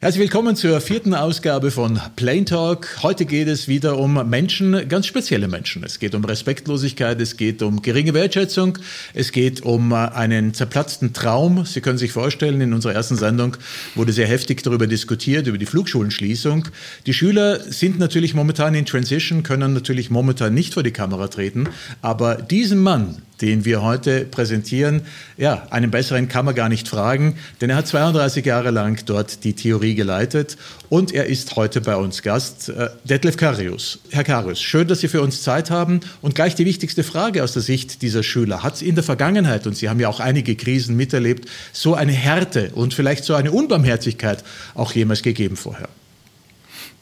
[0.00, 3.02] Herzlich willkommen zur vierten Ausgabe von Plain Talk.
[3.02, 5.82] Heute geht es wieder um Menschen, ganz spezielle Menschen.
[5.82, 8.78] Es geht um Respektlosigkeit, es geht um geringe Wertschätzung,
[9.12, 11.66] es geht um einen zerplatzten Traum.
[11.66, 13.56] Sie können sich vorstellen, in unserer ersten Sendung
[13.96, 16.68] wurde sehr heftig darüber diskutiert, über die Flugschulenschließung.
[17.06, 21.70] Die Schüler sind natürlich momentan in Transition, können natürlich momentan nicht vor die Kamera treten,
[22.02, 25.02] aber diesen Mann, den wir heute präsentieren,
[25.36, 29.44] ja, einen besseren kann man gar nicht fragen, denn er hat 32 Jahre lang dort
[29.44, 30.56] die Theorie geleitet
[30.88, 34.00] und er ist heute bei uns Gast, äh, Detlef Karius.
[34.10, 37.52] Herr Karius, schön, dass Sie für uns Zeit haben und gleich die wichtigste Frage aus
[37.52, 38.62] der Sicht dieser Schüler.
[38.62, 42.12] Hat es in der Vergangenheit, und Sie haben ja auch einige Krisen miterlebt, so eine
[42.12, 45.88] Härte und vielleicht so eine Unbarmherzigkeit auch jemals gegeben vorher?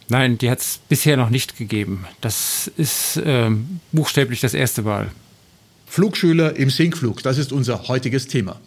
[0.08, 2.04] Nein, die hat es bisher noch nicht gegeben.
[2.20, 5.10] Das ist ähm, buchstäblich das erste Mal.
[5.86, 8.60] Flugschüler im Sinkflug, das ist unser heutiges Thema.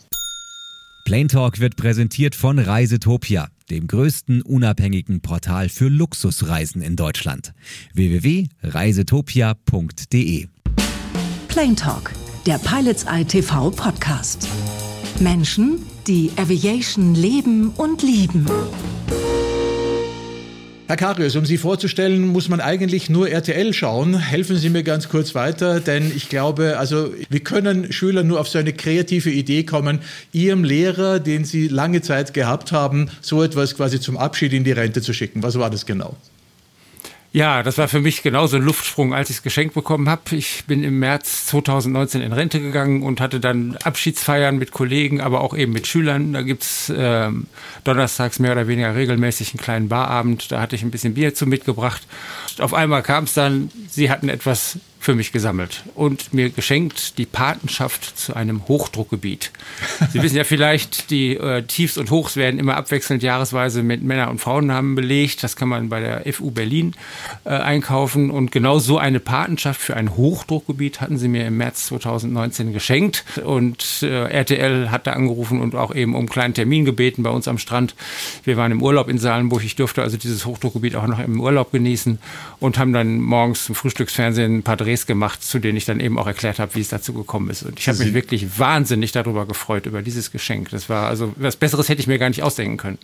[1.05, 7.53] Plain Talk wird präsentiert von Reisetopia, dem größten unabhängigen Portal für Luxusreisen in Deutschland.
[7.93, 10.47] www.reisetopia.de
[11.47, 12.11] Plain Talk,
[12.45, 14.47] der Pilots ITV Podcast.
[15.19, 18.45] Menschen, die Aviation leben und lieben.
[20.89, 24.17] Herr Karius, um Sie vorzustellen, muss man eigentlich nur RTL schauen.
[24.17, 28.47] Helfen Sie mir ganz kurz weiter, denn ich glaube, also wir können Schülern nur auf
[28.49, 29.99] so eine kreative Idee kommen,
[30.31, 34.71] Ihrem Lehrer, den Sie lange Zeit gehabt haben, so etwas quasi zum Abschied in die
[34.71, 35.43] Rente zu schicken.
[35.43, 36.17] Was war das genau?
[37.31, 40.35] Ja, das war für mich genauso ein Luftsprung, als ich es geschenkt bekommen habe.
[40.35, 45.41] Ich bin im März 2019 in Rente gegangen und hatte dann Abschiedsfeiern mit Kollegen, aber
[45.41, 46.33] auch eben mit Schülern.
[46.33, 47.29] Da gibt's äh,
[47.83, 50.51] donnerstags mehr oder weniger regelmäßig einen kleinen Barabend.
[50.51, 52.01] Da hatte ich ein bisschen Bier zu mitgebracht.
[52.57, 57.25] Auf einmal kam es dann, sie hatten etwas für mich gesammelt und mir geschenkt die
[57.25, 59.51] Patenschaft zu einem Hochdruckgebiet.
[60.11, 64.29] Sie wissen ja vielleicht, die äh, Tiefs und Hochs werden immer abwechselnd jahresweise mit Männer-
[64.29, 65.41] und Frauennamen belegt.
[65.41, 66.95] Das kann man bei der FU Berlin
[67.45, 68.29] äh, einkaufen.
[68.29, 73.23] Und genau so eine Patenschaft für ein Hochdruckgebiet hatten sie mir im März 2019 geschenkt.
[73.45, 77.29] Und äh, RTL hat da angerufen und auch eben um einen kleinen Termin gebeten bei
[77.29, 77.95] uns am Strand.
[78.43, 79.63] Wir waren im Urlaub in Salenburg.
[79.63, 82.19] Ich durfte also dieses Hochdruckgebiet auch noch im Urlaub genießen
[82.59, 85.99] und haben dann morgens zum Frühstücksfernsehen ein paar Dreh Drehs gemacht, zu denen ich dann
[85.99, 87.61] eben auch erklärt habe, wie es dazu gekommen ist.
[87.61, 90.71] Und ich habe mich wirklich wahnsinnig darüber gefreut, über dieses Geschenk.
[90.71, 92.97] Das war also, was Besseres hätte ich mir gar nicht ausdenken können.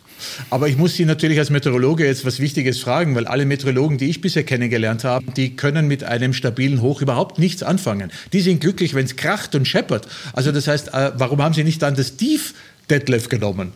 [0.50, 4.09] Aber ich muss Sie natürlich als Meteorologe jetzt was Wichtiges fragen, weil alle Meteorologen, die
[4.09, 8.12] ich bisher kennengelernt habe, die können mit einem stabilen Hoch überhaupt nichts anfangen.
[8.34, 10.07] Die sind glücklich, wenn es kracht und scheppert.
[10.34, 12.56] Also das heißt, äh, warum haben Sie nicht dann das Tief
[12.90, 13.74] Detlef genommen?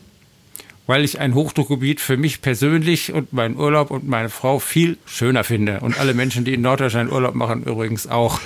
[0.89, 5.43] Weil ich ein Hochdruckgebiet für mich persönlich und meinen Urlaub und meine Frau viel schöner
[5.43, 5.81] finde.
[5.81, 8.39] Und alle Menschen, die in Norddeutschland Urlaub machen, übrigens auch.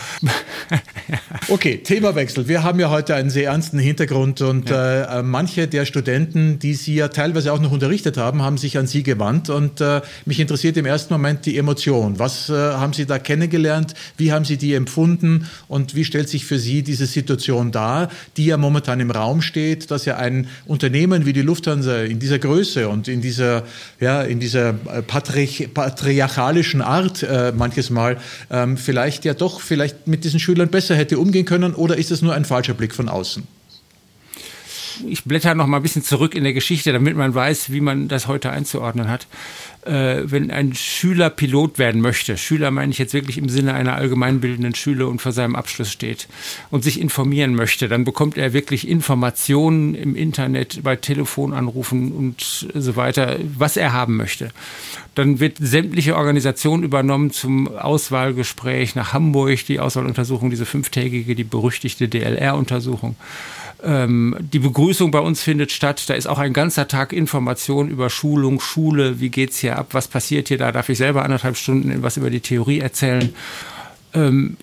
[1.48, 2.50] okay, Themawechsel.
[2.50, 5.20] Wir haben ja heute einen sehr ernsten Hintergrund und ja.
[5.20, 8.88] äh, manche der Studenten, die Sie ja teilweise auch noch unterrichtet haben, haben sich an
[8.88, 9.50] Sie gewandt.
[9.50, 12.20] Und äh, mich interessiert im ersten Moment die Emotion.
[12.20, 13.94] Was äh, haben Sie da kennengelernt?
[14.18, 15.50] Wie haben Sie die empfunden?
[15.70, 19.92] Und wie stellt sich für Sie diese Situation dar, die ja momentan im Raum steht,
[19.92, 23.64] dass ja ein Unternehmen wie die Lufthansa in dieser dieser Größe und in dieser,
[24.00, 28.18] ja, in dieser äh, patri patriarchalischen Art äh, manches Mal
[28.50, 32.22] ähm, vielleicht ja doch vielleicht mit diesen Schülern besser hätte umgehen können oder ist es
[32.22, 33.44] nur ein falscher Blick von außen?
[35.08, 38.08] Ich blätter noch mal ein bisschen zurück in der Geschichte, damit man weiß, wie man
[38.08, 39.28] das heute einzuordnen hat.
[39.86, 43.96] Äh, wenn ein Schüler Pilot werden möchte, Schüler meine ich jetzt wirklich im Sinne einer
[43.96, 46.28] allgemeinbildenden Schule und vor seinem Abschluss steht
[46.72, 52.96] und sich informieren möchte, dann bekommt er wirklich Informationen im Internet, bei Telefonanrufen und so
[52.96, 54.52] weiter, was er haben möchte.
[55.16, 62.08] Dann wird sämtliche Organisation übernommen zum Auswahlgespräch nach Hamburg, die Auswahluntersuchung, diese fünftägige, die berüchtigte
[62.08, 63.16] DLR-Untersuchung.
[63.84, 66.10] Ähm, die Begrüßung bei uns findet statt.
[66.10, 70.08] Da ist auch ein ganzer Tag Information über Schulung, Schule, wie geht's hier ab, was
[70.08, 70.58] passiert hier.
[70.58, 73.34] Da darf ich selber anderthalb Stunden was über die Theorie erzählen.
[74.14, 74.58] Ähm,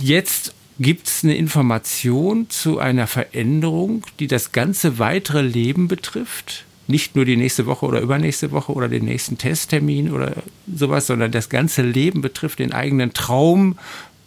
[0.00, 6.64] jetzt gibt es eine Information zu einer Veränderung, die das ganze weitere Leben betrifft.
[6.86, 10.34] Nicht nur die nächste Woche oder übernächste Woche oder den nächsten Testtermin oder
[10.72, 13.78] sowas, sondern das ganze Leben betrifft, den eigenen Traum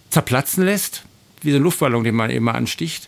[0.10, 1.04] zerplatzen lässt,
[1.42, 3.08] wie so ein Luftballon, den man immer ansticht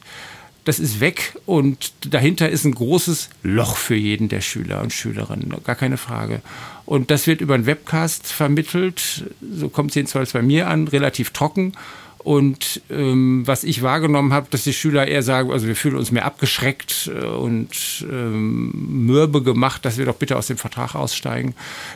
[0.63, 5.55] das ist weg und dahinter ist ein großes Loch für jeden der Schüler und Schülerinnen,
[5.63, 6.41] gar keine Frage.
[6.85, 11.31] Und das wird über einen Webcast vermittelt, so kommt es jedenfalls bei mir an, relativ
[11.31, 11.73] trocken.
[12.19, 16.11] Und ähm, was ich wahrgenommen habe, dass die Schüler eher sagen, also wir fühlen uns
[16.11, 21.55] mehr abgeschreckt äh, und ähm, mürbe gemacht, dass wir doch bitte aus dem Vertrag aussteigen,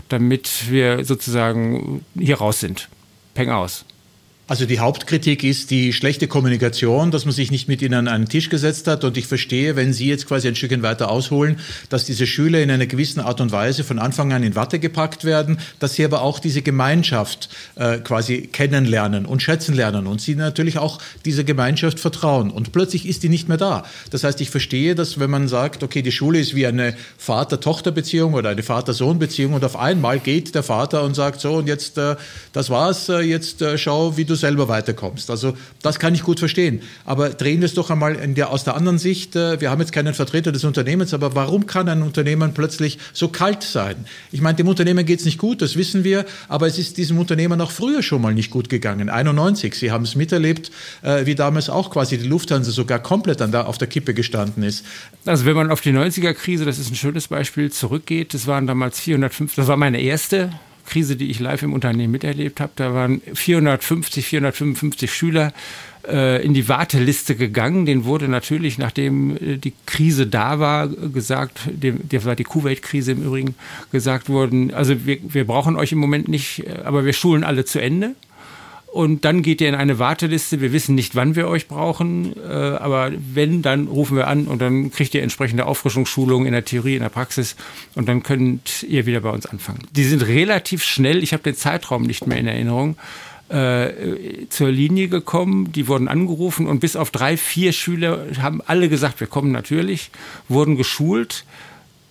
[0.09, 2.89] damit wir sozusagen hier raus sind.
[3.35, 3.85] Peng aus.
[4.47, 8.29] Also die Hauptkritik ist die schlechte Kommunikation, dass man sich nicht mit ihnen an einen
[8.29, 9.03] Tisch gesetzt hat.
[9.03, 11.57] Und ich verstehe, wenn Sie jetzt quasi ein Stückchen weiter ausholen,
[11.89, 15.23] dass diese Schüler in einer gewissen Art und Weise von Anfang an in Watte gepackt
[15.23, 20.35] werden, dass sie aber auch diese Gemeinschaft äh, quasi kennenlernen und schätzen lernen und sie
[20.35, 22.51] natürlich auch dieser Gemeinschaft vertrauen.
[22.51, 23.83] Und plötzlich ist die nicht mehr da.
[24.11, 28.35] Das heißt, ich verstehe, dass wenn man sagt, okay, die Schule ist wie eine Vater-Tochter-Beziehung
[28.35, 32.15] oder eine Vater-Sohn-Beziehung und auf einmal geht der Vater und sagt so und jetzt, äh,
[32.53, 35.29] das war's, äh, jetzt äh, schau, wie du selber weiterkommst.
[35.29, 36.81] Also das kann ich gut verstehen.
[37.05, 39.35] Aber drehen wir es doch einmal der, aus der anderen Sicht.
[39.35, 43.27] Äh, wir haben jetzt keinen Vertreter des Unternehmens, aber warum kann ein Unternehmen plötzlich so
[43.27, 44.05] kalt sein?
[44.31, 47.19] Ich meine, dem Unternehmen geht es nicht gut, das wissen wir, aber es ist diesem
[47.19, 49.09] Unternehmen auch früher schon mal nicht gut gegangen.
[49.09, 50.71] 91, Sie haben es miterlebt,
[51.01, 54.63] äh, wie damals auch quasi die Lufthansa sogar komplett an der, auf der Kippe gestanden
[54.63, 54.85] ist.
[55.25, 58.99] Also wenn man auf die 90er-Krise, das ist ein schönes Beispiel, zurückgeht, das waren damals
[58.99, 60.51] 405, das war meine erste
[60.85, 62.71] Krise, die ich live im Unternehmen miterlebt habe.
[62.75, 65.53] Da waren 450, 455 Schüler
[66.07, 67.85] äh, in die Warteliste gegangen.
[67.85, 73.23] Den wurde natürlich, nachdem äh, die Krise da war, gesagt, das war die Kuwait-Krise im
[73.23, 73.55] Übrigen,
[73.91, 77.65] gesagt worden, also wir, wir brauchen euch im Moment nicht, äh, aber wir schulen alle
[77.65, 78.15] zu Ende
[78.95, 80.61] und dann geht ihr in eine Warteliste.
[80.61, 84.61] Wir wissen nicht, wann wir euch brauchen, äh, aber wenn, dann rufen wir an und
[84.61, 87.57] dann kriegt ihr entsprechende Auffrischungsschulungen in der Theorie, in der Praxis.
[87.95, 89.79] Und dann könnt ihr wieder bei uns anfangen.
[89.91, 92.95] Die sind relativ schnell, ich habe den Zeitraum nicht mehr in Erinnerung,
[93.49, 98.87] äh, zur Linie gekommen, die wurden angerufen und bis auf drei, vier Schüler haben alle
[98.87, 100.09] gesagt, wir kommen natürlich,
[100.47, 101.43] wurden geschult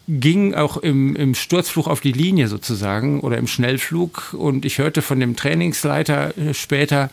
[0.07, 4.35] ging auch im, im Sturzflug auf die Linie sozusagen oder im Schnellflug.
[4.35, 7.11] Und ich hörte von dem Trainingsleiter äh, später,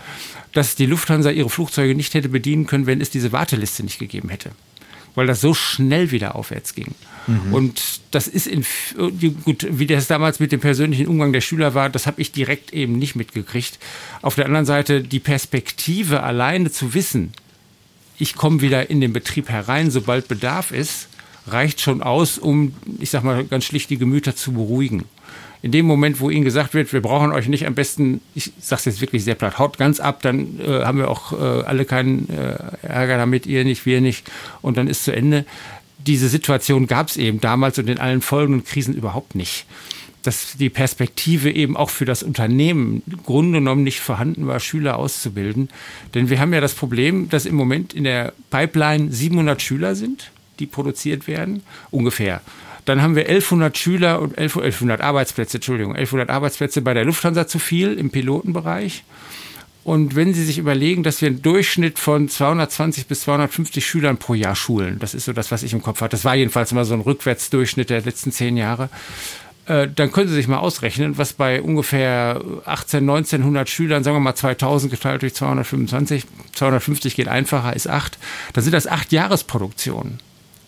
[0.54, 4.30] dass die Lufthansa ihre Flugzeuge nicht hätte bedienen können, wenn es diese Warteliste nicht gegeben
[4.30, 4.52] hätte.
[5.16, 6.94] Weil das so schnell wieder aufwärts ging.
[7.28, 7.54] Mhm.
[7.54, 8.66] Und das ist in,
[9.44, 12.74] gut, wie das damals mit dem persönlichen Umgang der Schüler war, das habe ich direkt
[12.74, 13.80] eben nicht mitgekriegt.
[14.22, 17.34] Auf der anderen Seite die Perspektive alleine zu wissen,
[18.18, 21.08] ich komme wieder in den Betrieb herein, sobald Bedarf ist,
[21.48, 25.06] reicht schon aus, um, ich sag mal, ganz schlicht die Gemüter zu beruhigen.
[25.64, 28.86] In dem Moment, wo ihnen gesagt wird, wir brauchen euch nicht am besten, ich sag's
[28.86, 32.30] jetzt wirklich sehr platt, haut ganz ab, dann äh, haben wir auch äh, alle keinen
[32.30, 34.30] äh, Ärger damit, ihr nicht, wir nicht,
[34.62, 35.46] und dann ist zu Ende.
[36.00, 39.66] Diese Situation gab es eben damals und in allen folgenden Krisen überhaupt nicht
[40.24, 44.98] dass die Perspektive eben auch für das Unternehmen im Grunde genommen nicht vorhanden war, Schüler
[44.98, 45.70] auszubilden.
[46.14, 50.32] Denn wir haben ja das Problem, dass im Moment in der Pipeline 700 Schüler sind
[50.62, 52.42] die produziert werden, ungefähr.
[52.86, 57.60] Dann haben wir 1100 Schüler und 1100 Arbeitsplätze, Entschuldigung, 1100 Arbeitsplätze bei der Lufthansa zu
[57.60, 59.04] viel im Pilotenbereich.
[59.84, 64.36] Und wenn Sie sich überlegen, dass wir einen Durchschnitt von 220 bis 250 Schülern pro
[64.36, 66.12] Jahr schulen, das ist so das, was ich im Kopf hatte.
[66.12, 68.90] Das war jedenfalls mal so ein Rückwärtsdurchschnitt der letzten zehn Jahre.
[69.66, 74.22] Äh, dann können Sie sich mal ausrechnen, was bei ungefähr 18, 1900 Schülern, sagen wir
[74.22, 78.20] mal 2000 geteilt durch 225, 250 geht einfacher, ist 8,
[78.54, 80.20] dann sind das acht Jahresproduktionen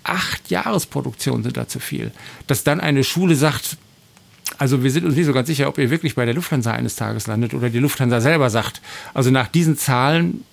[0.04, 2.12] acht Jahresproduktionen sind da zu viel.
[2.48, 3.78] Dass dann eine Schule sagt,
[4.58, 6.96] also wir sind uns nicht so ganz sicher, ob ihr wirklich bei der Lufthansa eines
[6.96, 8.82] Tages landet oder die Lufthansa selber sagt,
[9.14, 10.44] also nach diesen Zahlen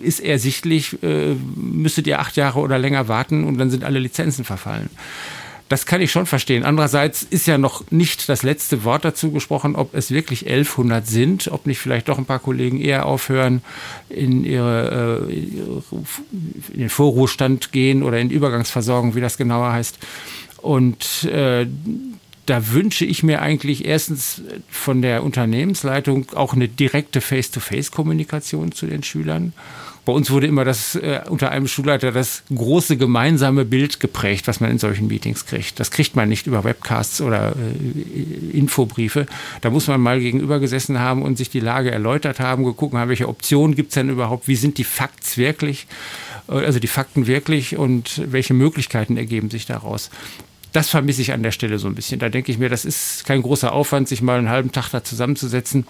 [0.00, 4.44] ist ersichtlich, äh, müsstet ihr acht Jahre oder länger warten und dann sind alle Lizenzen
[4.44, 4.90] verfallen.
[5.68, 6.64] Das kann ich schon verstehen.
[6.64, 11.48] Andererseits ist ja noch nicht das letzte Wort dazu gesprochen, ob es wirklich 1100 sind,
[11.48, 13.62] ob nicht vielleicht doch ein paar Kollegen eher aufhören,
[14.08, 19.98] in, ihre, äh, in den Vorruhestand gehen oder in Übergangsversorgung, wie das genauer heißt.
[20.58, 21.66] Und äh,
[22.46, 29.02] da wünsche ich mir eigentlich erstens von der Unternehmensleitung auch eine direkte Face-to-Face-Kommunikation zu den
[29.02, 29.52] Schülern
[30.06, 34.60] bei uns wurde immer das äh, unter einem Schulleiter das große gemeinsame Bild geprägt, was
[34.60, 35.80] man in solchen Meetings kriegt.
[35.80, 39.26] Das kriegt man nicht über Webcasts oder äh, Infobriefe.
[39.62, 43.08] Da muss man mal gegenüber gesessen haben und sich die Lage erläutert haben, geguckt haben,
[43.08, 45.88] welche Optionen gibt es denn überhaupt, wie sind die Fakts wirklich,
[46.48, 50.10] äh, also die Fakten wirklich und welche Möglichkeiten ergeben sich daraus
[50.72, 52.18] das vermisse ich an der Stelle so ein bisschen.
[52.18, 55.02] Da denke ich mir, das ist kein großer Aufwand, sich mal einen halben Tag da
[55.02, 55.86] zusammenzusetzen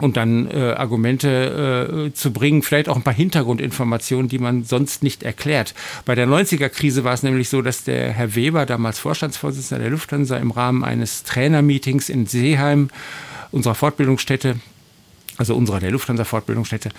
[0.00, 5.02] und dann äh, Argumente äh, zu bringen, vielleicht auch ein paar Hintergrundinformationen, die man sonst
[5.02, 5.74] nicht erklärt.
[6.04, 10.36] Bei der 90er-Krise war es nämlich so, dass der Herr Weber, damals Vorstandsvorsitzender der Lufthansa,
[10.36, 12.90] im Rahmen eines Trainermeetings in Seeheim,
[13.50, 14.56] unserer Fortbildungsstätte,
[15.36, 16.90] also unserer der Lufthansa Fortbildungsstätte,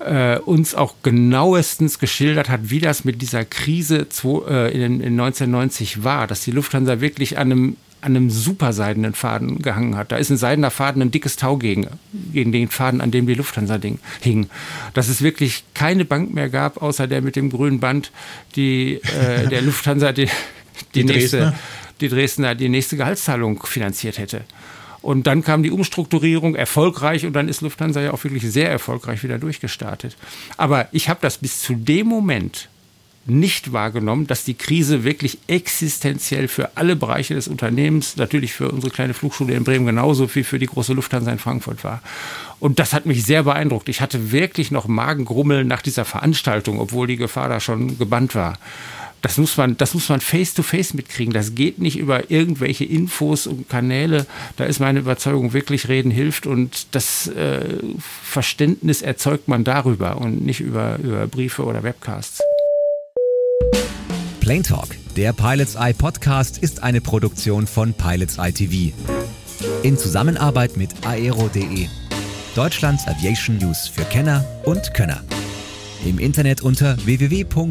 [0.00, 5.18] äh, uns auch genauestens geschildert hat, wie das mit dieser Krise zwei, äh, in, in
[5.20, 10.10] 1990 war, dass die Lufthansa wirklich an einem an einem super seidenen Faden gehangen hat.
[10.10, 11.86] Da ist ein seidener Faden ein dickes Tau gegen,
[12.32, 13.78] gegen den Faden, an dem die Lufthansa
[14.20, 14.48] hing.
[14.92, 18.10] Dass es wirklich keine Bank mehr gab, außer der mit dem grünen Band,
[18.56, 20.26] die äh, der Lufthansa die,
[20.94, 21.58] die, die nächste, Dresdner?
[22.00, 24.42] die Dresdner die nächste Gehaltszahlung finanziert hätte.
[25.00, 29.22] Und dann kam die Umstrukturierung erfolgreich und dann ist Lufthansa ja auch wirklich sehr erfolgreich
[29.22, 30.16] wieder durchgestartet.
[30.56, 32.68] Aber ich habe das bis zu dem Moment
[33.24, 38.92] nicht wahrgenommen, dass die Krise wirklich existenziell für alle Bereiche des Unternehmens, natürlich für unsere
[38.92, 42.02] kleine Flugschule in Bremen genauso wie für die große Lufthansa in Frankfurt war.
[42.58, 43.88] Und das hat mich sehr beeindruckt.
[43.88, 48.58] Ich hatte wirklich noch Magengrummeln nach dieser Veranstaltung, obwohl die Gefahr da schon gebannt war.
[49.20, 51.32] Das muss man, das muss man face to face mitkriegen.
[51.32, 54.26] Das geht nicht über irgendwelche Infos und Kanäle.
[54.56, 57.78] Da ist meine Überzeugung wirklich Reden hilft und das äh,
[58.24, 62.40] Verständnis erzeugt man darüber und nicht über, über Briefe oder Webcasts.
[64.40, 68.94] Plane Talk, der Pilots Eye Podcast, ist eine Produktion von Pilots Eye TV.
[69.82, 71.86] In Zusammenarbeit mit aero.de,
[72.54, 75.22] Deutschlands Aviation News für Kenner und Könner.
[76.04, 77.62] Im Internet unter www.aero.de.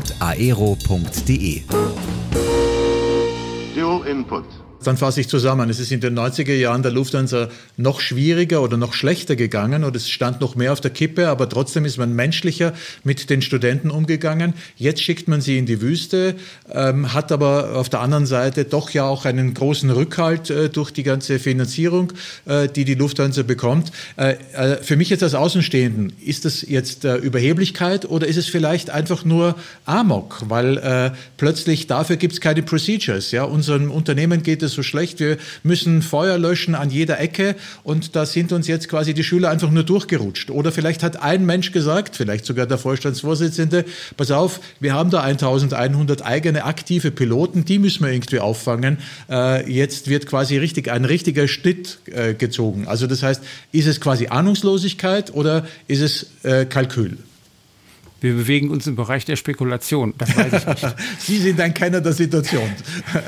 [3.76, 4.46] Dual Input.
[4.84, 5.70] Dann fasse ich zusammen.
[5.70, 9.96] Es ist in den 90er Jahren der Lufthansa noch schwieriger oder noch schlechter gegangen und
[9.96, 12.74] es stand noch mehr auf der Kippe, aber trotzdem ist man menschlicher
[13.04, 14.54] mit den Studenten umgegangen.
[14.78, 16.36] Jetzt schickt man sie in die Wüste,
[16.72, 20.92] ähm, hat aber auf der anderen Seite doch ja auch einen großen Rückhalt äh, durch
[20.92, 22.14] die ganze Finanzierung,
[22.46, 23.92] äh, die die Lufthansa bekommt.
[24.18, 28.48] Äh, äh für mich jetzt als Außenstehenden, ist das jetzt äh, Überheblichkeit oder ist es
[28.48, 33.32] vielleicht einfach nur Amok, weil äh, plötzlich dafür gibt es keine Procedures.
[33.32, 33.44] Ja?
[33.44, 38.26] Unserem Unternehmen geht es so schlecht, wir müssen Feuer löschen an jeder Ecke und da
[38.26, 40.52] sind uns jetzt quasi die Schüler einfach nur durchgerutscht.
[40.52, 43.86] Oder vielleicht hat ein Mensch gesagt, vielleicht sogar der Vorstandsvorsitzende,
[44.18, 48.98] pass auf, wir haben da 1100 eigene aktive Piloten, die müssen wir irgendwie auffangen.
[49.30, 52.88] Äh, jetzt wird quasi richtig ein richtiger Schnitt äh, gezogen.
[52.88, 57.18] Also das heißt, ist es quasi Ahnungslosigkeit oder ist es äh, Kalkül?
[58.22, 60.14] Wir bewegen uns im Bereich der Spekulation.
[60.20, 60.96] Das weiß ich nicht.
[61.20, 62.70] Sie sind ein Kenner der Situation.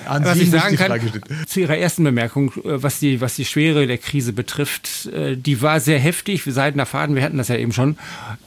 [0.06, 1.02] An was Sie ich sagen kann,
[1.48, 5.64] zu Ihrer ersten Bemerkung, äh, was die, was die Schwere der Krise betrifft, äh, die
[5.64, 6.44] war sehr heftig.
[6.46, 7.98] Seidener Faden, wir hatten das ja eben schon.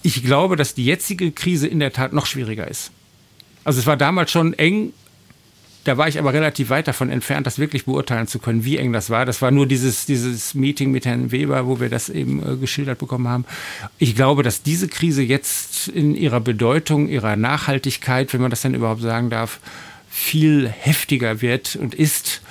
[0.02, 2.92] Ich glaube, dass die jetzige Krise in der Tat noch schwieriger ist.
[3.64, 4.92] Also es war damals schon eng,
[5.86, 8.92] da war ich aber relativ weit davon entfernt, das wirklich beurteilen zu können, wie eng
[8.92, 9.24] das war.
[9.24, 12.98] Das war nur dieses, dieses Meeting mit Herrn Weber, wo wir das eben äh, geschildert
[12.98, 13.44] bekommen haben.
[13.98, 18.74] Ich glaube, dass diese Krise jetzt in ihrer Bedeutung, ihrer Nachhaltigkeit, wenn man das denn
[18.74, 19.60] überhaupt sagen darf,
[20.10, 22.42] viel heftiger wird und ist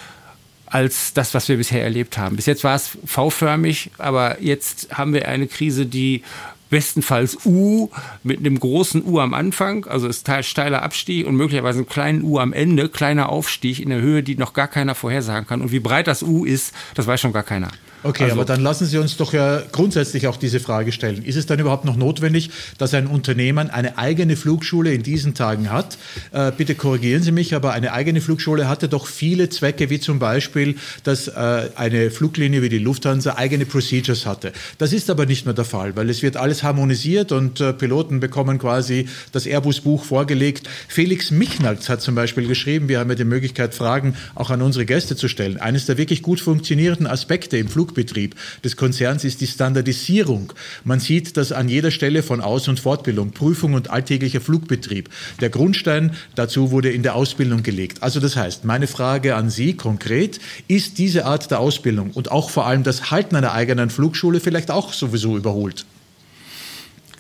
[0.68, 2.36] als das, was wir bisher erlebt haben.
[2.36, 6.24] Bis jetzt war es V-förmig, aber jetzt haben wir eine Krise, die
[6.70, 7.90] bestenfalls U
[8.24, 12.40] mit einem großen U am Anfang, also ist steiler Abstieg und möglicherweise einen kleinen U
[12.40, 15.62] am Ende, kleiner Aufstieg in der Höhe, die noch gar keiner vorhersagen kann.
[15.62, 17.70] Und wie breit das U ist, das weiß schon gar keiner.
[18.06, 21.26] Okay, also, aber dann lassen Sie uns doch ja grundsätzlich auch diese Frage stellen.
[21.26, 25.72] Ist es dann überhaupt noch notwendig, dass ein Unternehmen eine eigene Flugschule in diesen Tagen
[25.72, 25.98] hat?
[26.32, 30.20] Äh, bitte korrigieren Sie mich, aber eine eigene Flugschule hatte doch viele Zwecke, wie zum
[30.20, 34.54] Beispiel, dass äh, eine Fluglinie wie die Lufthansa eigene Procedures hatte.
[34.78, 38.20] Das ist aber nicht mehr der Fall, weil es wird alles harmonisiert und äh, Piloten
[38.20, 40.70] bekommen quasi das Airbus-Buch vorgelegt.
[40.88, 44.86] Felix Michnalz hat zum Beispiel geschrieben, wir haben ja die Möglichkeit, Fragen auch an unsere
[44.86, 45.58] Gäste zu stellen.
[45.58, 50.52] Eines der wirklich gut funktionierenden Aspekte im Flug Flugbetrieb des Konzerns ist die Standardisierung.
[50.84, 55.10] Man sieht das an jeder Stelle von Aus- und Fortbildung, Prüfung und alltäglicher Flugbetrieb.
[55.40, 58.04] Der Grundstein dazu wurde in der Ausbildung gelegt.
[58.04, 62.50] Also das heißt, meine Frage an Sie konkret, ist diese Art der Ausbildung und auch
[62.50, 65.86] vor allem das Halten einer eigenen Flugschule vielleicht auch sowieso überholt?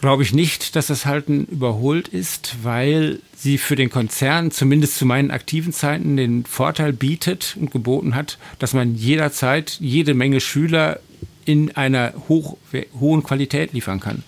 [0.01, 5.05] Glaube ich nicht, dass das Halten überholt ist, weil sie für den Konzern, zumindest zu
[5.05, 10.99] meinen aktiven Zeiten, den Vorteil bietet und geboten hat, dass man jederzeit jede Menge Schüler
[11.45, 12.57] in einer hoch,
[12.99, 14.23] hohen Qualität liefern kann.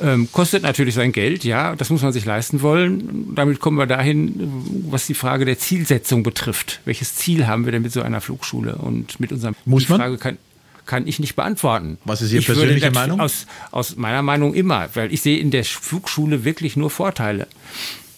[0.00, 3.34] Ähm, kostet natürlich sein Geld, ja, das muss man sich leisten wollen.
[3.34, 4.50] Damit kommen wir dahin,
[4.90, 6.80] was die Frage der Zielsetzung betrifft.
[6.84, 8.76] Welches Ziel haben wir denn mit so einer Flugschule?
[8.76, 10.00] Und mit unserem muss man?
[10.00, 10.38] Frage kann,
[10.86, 11.98] kann ich nicht beantworten.
[12.04, 13.20] Was ist Ihre persönliche Meinung?
[13.20, 17.46] Aus, aus meiner Meinung immer, weil ich sehe in der Flugschule wirklich nur Vorteile.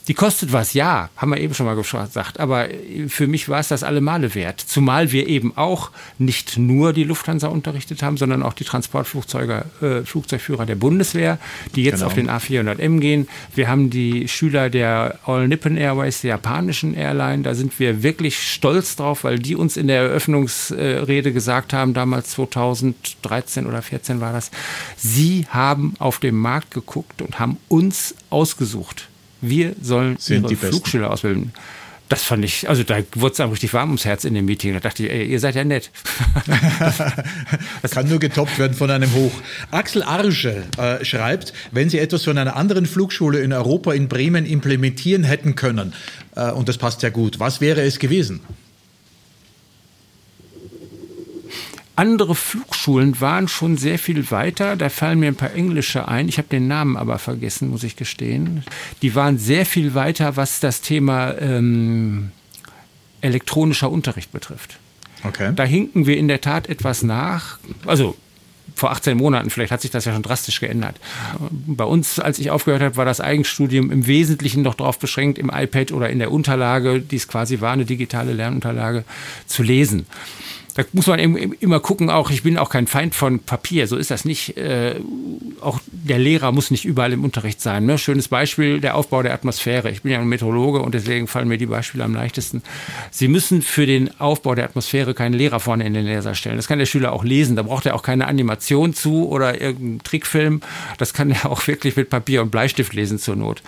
[0.06, 2.68] Die kostet was, ja, haben wir eben schon mal gesagt, aber
[3.08, 4.60] für mich war es das alle Male wert.
[4.60, 10.02] Zumal wir eben auch nicht nur die Lufthansa unterrichtet haben, sondern auch die Transportflugzeuge, äh,
[10.02, 11.38] Flugzeugführer der Bundeswehr,
[11.74, 12.06] die jetzt genau.
[12.06, 13.28] auf den A400M gehen.
[13.54, 17.42] Wir haben die Schüler der All Nippon Airways, der japanischen Airline.
[17.42, 22.30] Da sind wir wirklich stolz drauf, weil die uns in der Eröffnungsrede gesagt haben, damals
[22.30, 24.50] 2013 oder 2014 war das,
[24.96, 29.08] sie haben auf den Markt geguckt und haben uns ausgesucht
[29.48, 31.52] wir sollen Sind ihre Flugschüler ausbilden.
[32.10, 34.74] Das fand ich, also da wurde es einem richtig warm ums Herz in dem Meeting.
[34.74, 35.90] Da dachte ich, ey, ihr seid ja nett.
[37.82, 39.32] das kann nur getoppt werden von einem Hoch.
[39.70, 44.44] Axel Arge äh, schreibt, wenn Sie etwas von einer anderen Flugschule in Europa in Bremen
[44.44, 45.94] implementieren hätten können,
[46.36, 48.40] äh, und das passt ja gut, was wäre es gewesen?
[51.96, 54.76] Andere Flugschulen waren schon sehr viel weiter.
[54.76, 56.28] Da fallen mir ein paar englische ein.
[56.28, 58.64] Ich habe den Namen aber vergessen, muss ich gestehen.
[59.02, 62.32] Die waren sehr viel weiter, was das Thema ähm,
[63.20, 64.78] elektronischer Unterricht betrifft.
[65.22, 65.52] Okay.
[65.54, 67.58] Da hinken wir in der Tat etwas nach.
[67.86, 68.16] Also
[68.74, 70.96] vor 18 Monaten, vielleicht hat sich das ja schon drastisch geändert.
[71.50, 75.48] Bei uns, als ich aufgehört habe, war das Eigenstudium im Wesentlichen noch darauf beschränkt, im
[75.48, 79.04] iPad oder in der Unterlage, die es quasi war, eine digitale Lernunterlage,
[79.46, 80.06] zu lesen
[80.74, 84.10] da muss man immer gucken, auch ich bin auch kein Feind von Papier, so ist
[84.10, 84.56] das nicht.
[84.56, 84.96] Äh,
[85.60, 87.86] auch der Lehrer muss nicht überall im Unterricht sein.
[87.86, 87.96] Ne?
[87.96, 89.90] Schönes Beispiel, der Aufbau der Atmosphäre.
[89.90, 92.62] Ich bin ja ein Meteorologe und deswegen fallen mir die Beispiele am leichtesten.
[93.12, 96.56] Sie müssen für den Aufbau der Atmosphäre keinen Lehrer vorne in den Leser stellen.
[96.56, 97.54] Das kann der Schüler auch lesen.
[97.54, 100.60] Da braucht er auch keine Animation zu oder irgendeinen Trickfilm.
[100.98, 103.62] Das kann er auch wirklich mit Papier und Bleistift lesen zur Not.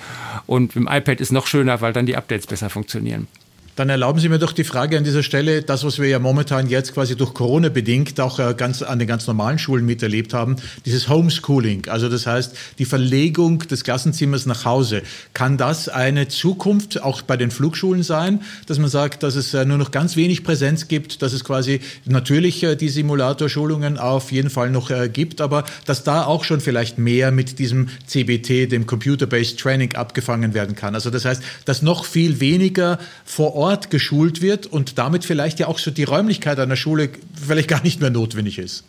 [0.47, 3.29] Und im iPad ist noch schöner, weil dann die Updates besser funktionieren.
[3.77, 6.67] Dann erlauben Sie mir doch die Frage an dieser Stelle, das, was wir ja momentan
[6.67, 10.57] jetzt quasi durch Corona bedingt auch äh, ganz an den ganz normalen Schulen miterlebt haben,
[10.87, 15.03] dieses Homeschooling, also das heißt die Verlegung des Klassenzimmers nach Hause.
[15.35, 19.67] Kann das eine Zukunft auch bei den Flugschulen sein, dass man sagt, dass es äh,
[19.67, 24.49] nur noch ganz wenig Präsenz gibt, dass es quasi natürlich äh, die Simulatorschulungen auf jeden
[24.49, 29.59] Fall noch gibt, aber dass da auch schon vielleicht mehr mit diesem CBT, dem Computer-Based
[29.59, 30.95] Training abgefangen werden kann.
[30.95, 35.59] Also das heißt, dass noch viel weniger vor Ort Ort geschult wird und damit vielleicht
[35.59, 38.85] ja auch so die Räumlichkeit einer Schule vielleicht gar nicht mehr notwendig ist.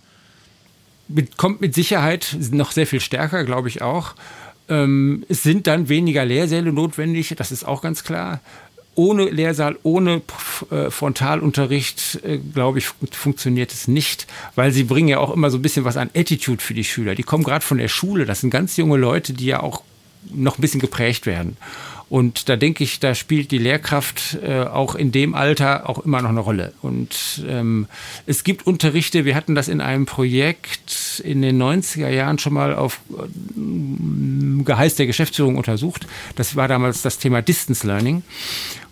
[1.08, 4.14] Mit, kommt mit Sicherheit noch sehr viel stärker, glaube ich auch.
[4.70, 8.40] Ähm, es sind dann weniger Lehrsäle notwendig, das ist auch ganz klar.
[8.94, 10.22] Ohne Lehrsaal, ohne
[10.70, 15.58] äh, Frontalunterricht, äh, glaube ich, funktioniert es nicht, weil sie bringen ja auch immer so
[15.58, 17.16] ein bisschen was an Attitude für die Schüler.
[17.16, 19.82] Die kommen gerade von der Schule, das sind ganz junge Leute, die ja auch
[20.34, 21.58] noch ein bisschen geprägt werden.
[22.10, 26.22] Und da denke ich, da spielt die Lehrkraft äh, auch in dem Alter auch immer
[26.22, 26.74] noch eine Rolle.
[26.82, 27.88] Und ähm,
[28.26, 32.76] es gibt Unterrichte, wir hatten das in einem Projekt in den 90er Jahren schon mal
[32.76, 36.08] auf äh, Geheiß der Geschäftsführung untersucht.
[36.36, 38.24] Das war damals das Thema Distance Learning.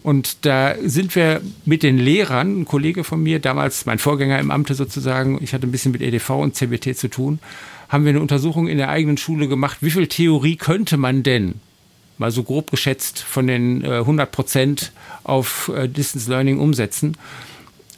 [0.03, 4.51] Und da sind wir mit den Lehrern, ein Kollege von mir, damals mein Vorgänger im
[4.51, 7.39] Amte sozusagen, ich hatte ein bisschen mit EDV und CBT zu tun,
[7.89, 11.55] haben wir eine Untersuchung in der eigenen Schule gemacht, wie viel Theorie könnte man denn
[12.17, 14.91] mal so grob geschätzt von den äh, 100 Prozent
[15.23, 17.17] auf äh, Distance Learning umsetzen.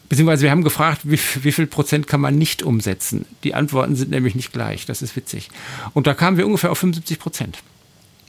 [0.09, 3.25] Beziehungsweise wir haben gefragt, wie, wie, viel Prozent kann man nicht umsetzen?
[3.43, 4.85] Die Antworten sind nämlich nicht gleich.
[4.85, 5.49] Das ist witzig.
[5.93, 7.57] Und da kamen wir ungefähr auf 75 Prozent.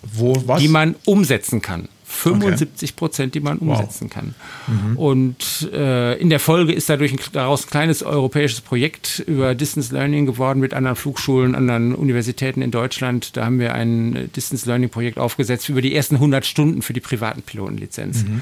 [0.02, 0.60] Wo, was?
[0.60, 1.88] Die man umsetzen kann.
[2.08, 4.10] 75 Prozent, die man umsetzen wow.
[4.10, 4.34] kann.
[4.66, 4.96] Mhm.
[4.96, 9.94] Und äh, in der Folge ist dadurch ein, daraus ein kleines europäisches Projekt über Distance
[9.94, 13.36] Learning geworden mit anderen Flugschulen, anderen Universitäten in Deutschland.
[13.36, 17.00] Da haben wir ein Distance Learning Projekt aufgesetzt über die ersten 100 Stunden für die
[17.00, 18.24] privaten Pilotenlizenz.
[18.24, 18.40] Mhm.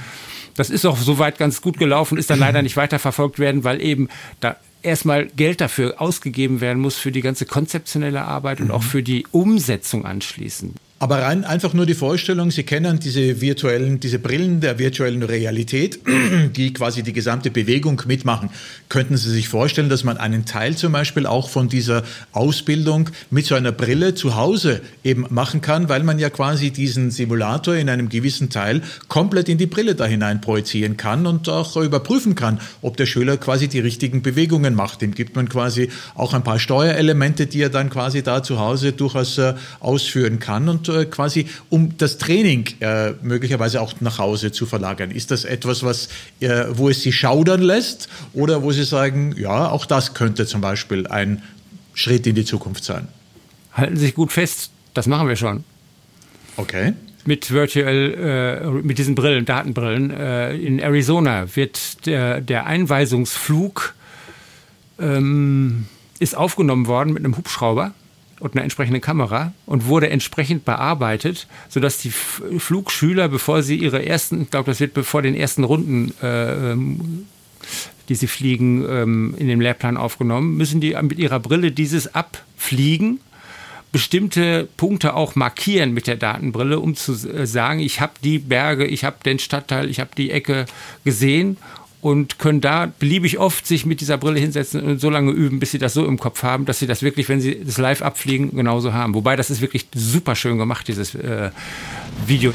[0.55, 4.09] Das ist auch soweit ganz gut gelaufen, ist dann leider nicht weiterverfolgt werden, weil eben
[4.41, 8.73] da erstmal Geld dafür ausgegeben werden muss für die ganze konzeptionelle Arbeit und mhm.
[8.73, 10.77] auch für die Umsetzung anschließend.
[10.99, 16.01] Aber rein einfach nur die Vorstellung, Sie kennen diese virtuellen, diese Brillen der virtuellen Realität,
[16.57, 18.49] die quasi die gesamte Bewegung mitmachen.
[18.89, 23.45] Könnten Sie sich vorstellen, dass man einen Teil zum Beispiel auch von dieser Ausbildung mit
[23.45, 27.91] so einer Brille zu Hause eben machen kann, weil man ja quasi diesen Simulator in
[27.91, 32.59] einem gewissen Teil komplett in die Brille da hinein projizieren kann und auch überprüfen kann,
[32.81, 35.03] ob der Schüler quasi die richtigen Bewegungen macht.
[35.03, 38.93] Dem gibt man quasi auch ein paar Steuerelemente, die er dann quasi da zu Hause
[38.93, 44.53] durchaus äh, ausführen kann und äh, quasi um das Training äh, möglicherweise auch nach Hause
[44.53, 45.11] zu verlagern?
[45.11, 46.09] Ist das etwas, was,
[46.41, 50.61] äh, wo es Sie schaudern lässt oder wo Sie sagen, ja, auch das könnte zum
[50.61, 51.43] Beispiel ein
[51.95, 53.09] Schritt in die Zukunft sein?
[53.73, 55.65] Halten Sie sich gut fest, das machen wir schon.
[56.57, 56.95] Okay
[57.27, 60.11] mit virtuell, äh, mit diesen Brillen, Datenbrillen.
[60.11, 63.95] Äh, in Arizona wird der, der Einweisungsflug
[64.99, 65.87] ähm,
[66.19, 67.93] ist aufgenommen worden mit einem Hubschrauber
[68.41, 74.43] und einer entsprechenden Kamera und wurde entsprechend bearbeitet, sodass die Flugschüler, bevor sie ihre ersten,
[74.43, 77.27] ich glaube, das wird bevor den ersten Runden, äh, ähm,
[78.09, 83.21] die sie fliegen, ähm, in den Lehrplan aufgenommen, müssen die mit ihrer Brille dieses abfliegen
[83.93, 88.85] bestimmte Punkte auch markieren mit der Datenbrille, um zu äh, sagen, ich habe die Berge,
[88.85, 90.67] ich habe den Stadtteil, ich habe die Ecke
[91.05, 91.57] gesehen
[92.07, 95.73] und können da beliebig oft sich mit dieser Brille hinsetzen und so lange üben, bis
[95.73, 98.55] sie das so im Kopf haben, dass sie das wirklich, wenn sie das live abfliegen,
[98.55, 99.13] genauso haben.
[99.17, 101.51] Wobei das ist wirklich super schön gemacht, dieses äh,
[102.25, 102.53] Video.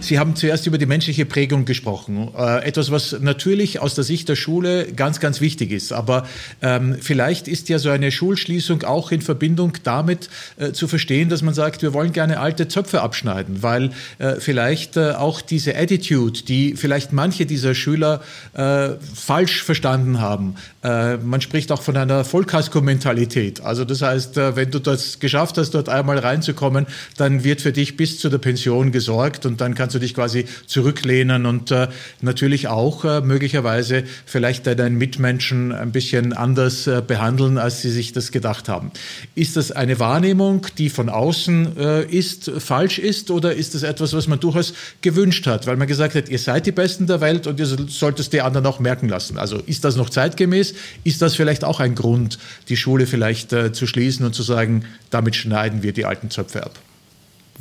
[0.00, 2.30] Sie haben zuerst über die menschliche Prägung gesprochen.
[2.36, 5.92] Äh, etwas, was natürlich aus der Sicht der Schule ganz, ganz wichtig ist.
[5.92, 6.26] Aber
[6.62, 11.42] ähm, vielleicht ist ja so eine Schulschließung auch in Verbindung damit äh, zu verstehen, dass
[11.42, 16.42] man sagt, wir wollen gerne alte Zöpfe abschneiden, weil äh, vielleicht äh, auch diese Attitude,
[16.44, 18.22] die vielleicht manche dieser Schüler
[18.54, 20.54] äh, falsch verstanden haben.
[20.82, 23.60] Äh, man spricht auch von einer Vollkasko-Mentalität.
[23.60, 26.86] Also das heißt, wenn du das geschafft hast, dort einmal reinzukommen,
[27.18, 30.14] dann wird für dich bis zu der Pension gesorgt und dann kannst kannst du dich
[30.14, 31.88] quasi zurücklehnen und äh,
[32.20, 38.12] natürlich auch äh, möglicherweise vielleicht deinen Mitmenschen ein bisschen anders äh, behandeln, als sie sich
[38.12, 38.92] das gedacht haben.
[39.34, 44.12] Ist das eine Wahrnehmung, die von außen äh, ist, falsch ist oder ist das etwas,
[44.12, 47.48] was man durchaus gewünscht hat, weil man gesagt hat, ihr seid die Besten der Welt
[47.48, 49.38] und ihr solltet es die anderen auch merken lassen.
[49.38, 50.74] Also ist das noch zeitgemäß?
[51.02, 54.84] Ist das vielleicht auch ein Grund, die Schule vielleicht äh, zu schließen und zu sagen,
[55.10, 56.78] damit schneiden wir die alten Zöpfe ab?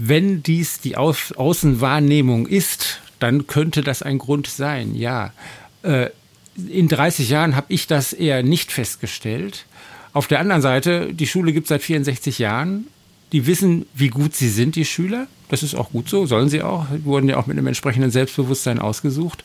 [0.01, 5.33] Wenn dies die Au Außenwahrnehmung ist, dann könnte das ein Grund sein, ja.
[5.83, 6.07] Äh,
[6.55, 9.65] in 30 Jahren habe ich das eher nicht festgestellt.
[10.13, 12.87] Auf der anderen Seite, die Schule gibt es seit 64 Jahren.
[13.33, 15.27] Die wissen, wie gut sie sind, die Schüler.
[15.49, 16.85] Das ist auch gut so, sollen sie auch.
[16.95, 19.43] Die wurden ja auch mit einem entsprechenden Selbstbewusstsein ausgesucht.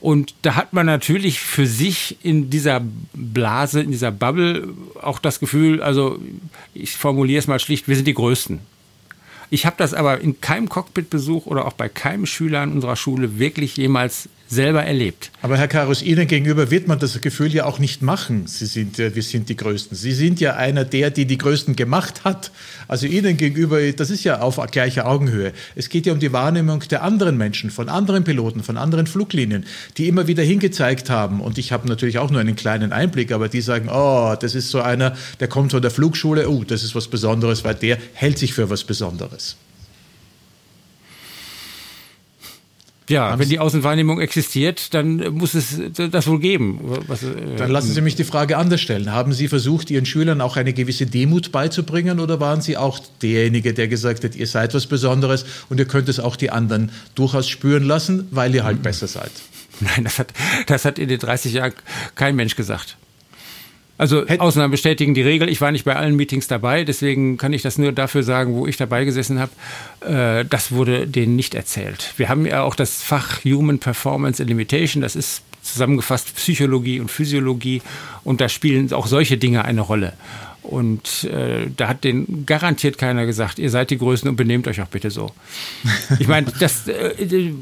[0.00, 2.80] Und da hat man natürlich für sich in dieser
[3.12, 4.68] Blase, in dieser Bubble
[5.02, 6.20] auch das Gefühl, also
[6.74, 8.60] ich formuliere es mal schlicht, wir sind die Größten.
[9.50, 13.38] Ich habe das aber in keinem Cockpitbesuch oder auch bei keinem Schüler an unserer Schule
[13.38, 15.30] wirklich jemals selber erlebt.
[15.42, 18.98] Aber Herr Karus, Ihnen gegenüber wird man das Gefühl ja auch nicht machen, Sie sind,
[18.98, 19.96] wir sind die Größten.
[19.96, 22.50] Sie sind ja einer der, die die Größten gemacht hat.
[22.88, 25.52] Also Ihnen gegenüber, das ist ja auf gleicher Augenhöhe.
[25.74, 29.64] Es geht ja um die Wahrnehmung der anderen Menschen, von anderen Piloten, von anderen Fluglinien,
[29.96, 31.40] die immer wieder hingezeigt haben.
[31.40, 34.70] Und ich habe natürlich auch nur einen kleinen Einblick, aber die sagen, oh, das ist
[34.70, 38.38] so einer, der kommt von der Flugschule, oh, das ist was Besonderes, weil der hält
[38.38, 39.56] sich für was Besonderes.
[43.08, 46.80] Ja, Aber wenn die Außenwahrnehmung existiert, dann muss es das wohl geben.
[47.06, 49.12] Was, äh, dann lassen Sie mich die Frage anders stellen.
[49.12, 53.74] Haben Sie versucht, Ihren Schülern auch eine gewisse Demut beizubringen oder waren Sie auch derjenige,
[53.74, 57.48] der gesagt hat, ihr seid was Besonderes und ihr könnt es auch die anderen durchaus
[57.48, 59.30] spüren lassen, weil ihr halt besser seid?
[59.80, 60.32] Nein, das hat,
[60.66, 61.72] das hat in den 30 Jahren
[62.14, 62.96] kein Mensch gesagt.
[63.98, 65.48] Also Ausnahmen bestätigen die Regel.
[65.48, 68.66] Ich war nicht bei allen Meetings dabei, deswegen kann ich das nur dafür sagen, wo
[68.66, 69.52] ich dabei gesessen habe.
[70.00, 72.12] Äh, das wurde denen nicht erzählt.
[72.16, 75.00] Wir haben ja auch das Fach Human Performance and Limitation.
[75.02, 77.82] Das ist zusammengefasst Psychologie und Physiologie
[78.24, 80.12] und da spielen auch solche Dinge eine Rolle.
[80.62, 84.80] Und äh, da hat den garantiert keiner gesagt, ihr seid die Größten und benehmt euch
[84.80, 85.30] auch bitte so.
[86.18, 87.52] Ich meine, das, äh,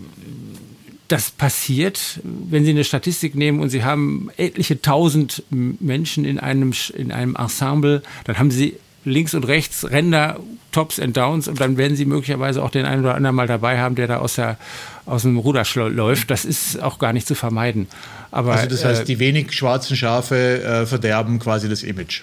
[1.14, 6.72] das passiert, wenn Sie eine Statistik nehmen und Sie haben etliche tausend Menschen in einem,
[6.92, 8.74] in einem Ensemble, dann haben Sie
[9.05, 10.40] links und rechts Ränder,
[10.72, 13.79] Tops und Downs und dann werden Sie möglicherweise auch den einen oder anderen mal dabei
[13.79, 14.59] haben, der da aus, der,
[15.07, 16.33] aus dem Ruder läuft.
[16.33, 17.87] Das ist auch gar nicht zu vermeiden.
[18.33, 22.22] Aber, also das heißt, äh, die wenig schwarzen Schafe äh, verderben quasi das Image.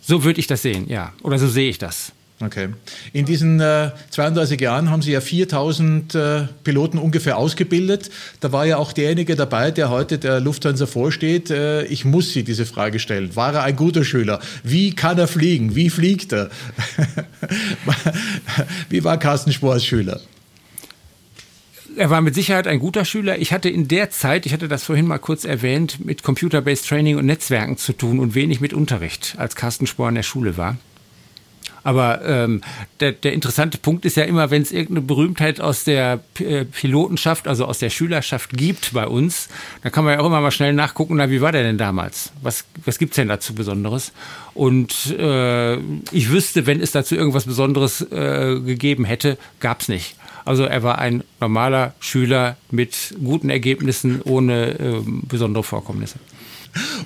[0.00, 1.12] So würde ich das sehen, ja.
[1.22, 2.10] Oder so sehe ich das.
[2.40, 2.70] Okay.
[3.12, 8.10] In diesen äh, 32 Jahren haben Sie ja 4000 äh, Piloten ungefähr ausgebildet.
[8.40, 11.50] Da war ja auch derjenige dabei, der heute der Lufthansa vorsteht.
[11.50, 13.36] Äh, ich muss Sie diese Frage stellen.
[13.36, 14.40] War er ein guter Schüler?
[14.64, 15.76] Wie kann er fliegen?
[15.76, 16.50] Wie fliegt er?
[18.88, 20.20] Wie war Carsten Spohr als Schüler?
[21.96, 23.38] er war mit Sicherheit ein guter Schüler.
[23.38, 27.18] Ich hatte in der Zeit, ich hatte das vorhin mal kurz erwähnt, mit Computer-Based Training
[27.18, 30.76] und Netzwerken zu tun und wenig mit Unterricht, als Carsten Spohr in der Schule war.
[31.84, 32.62] Aber ähm,
[33.00, 37.46] der, der interessante Punkt ist ja immer, wenn es irgendeine Berühmtheit aus der äh, Pilotenschaft,
[37.46, 39.48] also aus der Schülerschaft gibt bei uns,
[39.82, 42.32] dann kann man ja auch immer mal schnell nachgucken, na, wie war der denn damals?
[42.42, 44.12] Was, was gibt's denn dazu Besonderes?
[44.54, 45.76] Und äh,
[46.10, 50.16] ich wüsste, wenn es dazu irgendwas Besonderes äh, gegeben hätte, gab's nicht.
[50.46, 56.18] Also er war ein normaler Schüler mit guten Ergebnissen ohne äh, besondere Vorkommnisse.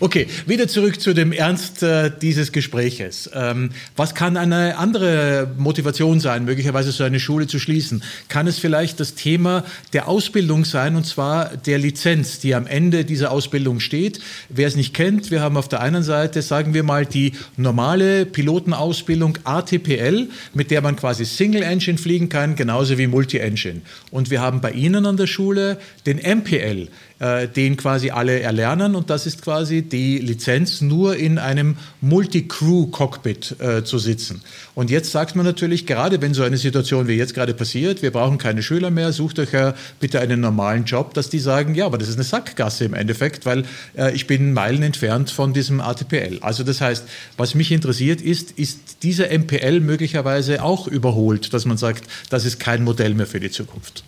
[0.00, 3.28] Okay, wieder zurück zu dem Ernst äh, dieses Gespräches.
[3.34, 8.02] Ähm, was kann eine andere Motivation sein, möglicherweise so eine Schule zu schließen?
[8.28, 13.04] Kann es vielleicht das Thema der Ausbildung sein, und zwar der Lizenz, die am Ende
[13.04, 14.20] dieser Ausbildung steht?
[14.48, 18.24] Wer es nicht kennt, wir haben auf der einen Seite, sagen wir mal, die normale
[18.24, 23.82] Pilotenausbildung ATPL, mit der man quasi Single Engine fliegen kann, genauso wie Multi-Engine.
[24.10, 26.88] Und wir haben bei Ihnen an der Schule den MPL
[27.20, 28.94] äh, den quasi alle erlernen.
[28.94, 34.42] Und das ist quasi die Lizenz, nur in einem Multi-Crew-Cockpit äh, zu sitzen.
[34.74, 38.12] Und jetzt sagt man natürlich, gerade wenn so eine Situation wie jetzt gerade passiert, wir
[38.12, 41.86] brauchen keine Schüler mehr, sucht euch ja bitte einen normalen Job, dass die sagen, ja,
[41.86, 43.64] aber das ist eine Sackgasse im Endeffekt, weil
[43.96, 46.38] äh, ich bin Meilen entfernt von diesem ATPL.
[46.40, 47.04] Also das heißt,
[47.36, 52.60] was mich interessiert ist, ist dieser MPL möglicherweise auch überholt, dass man sagt, das ist
[52.60, 54.04] kein Modell mehr für die Zukunft.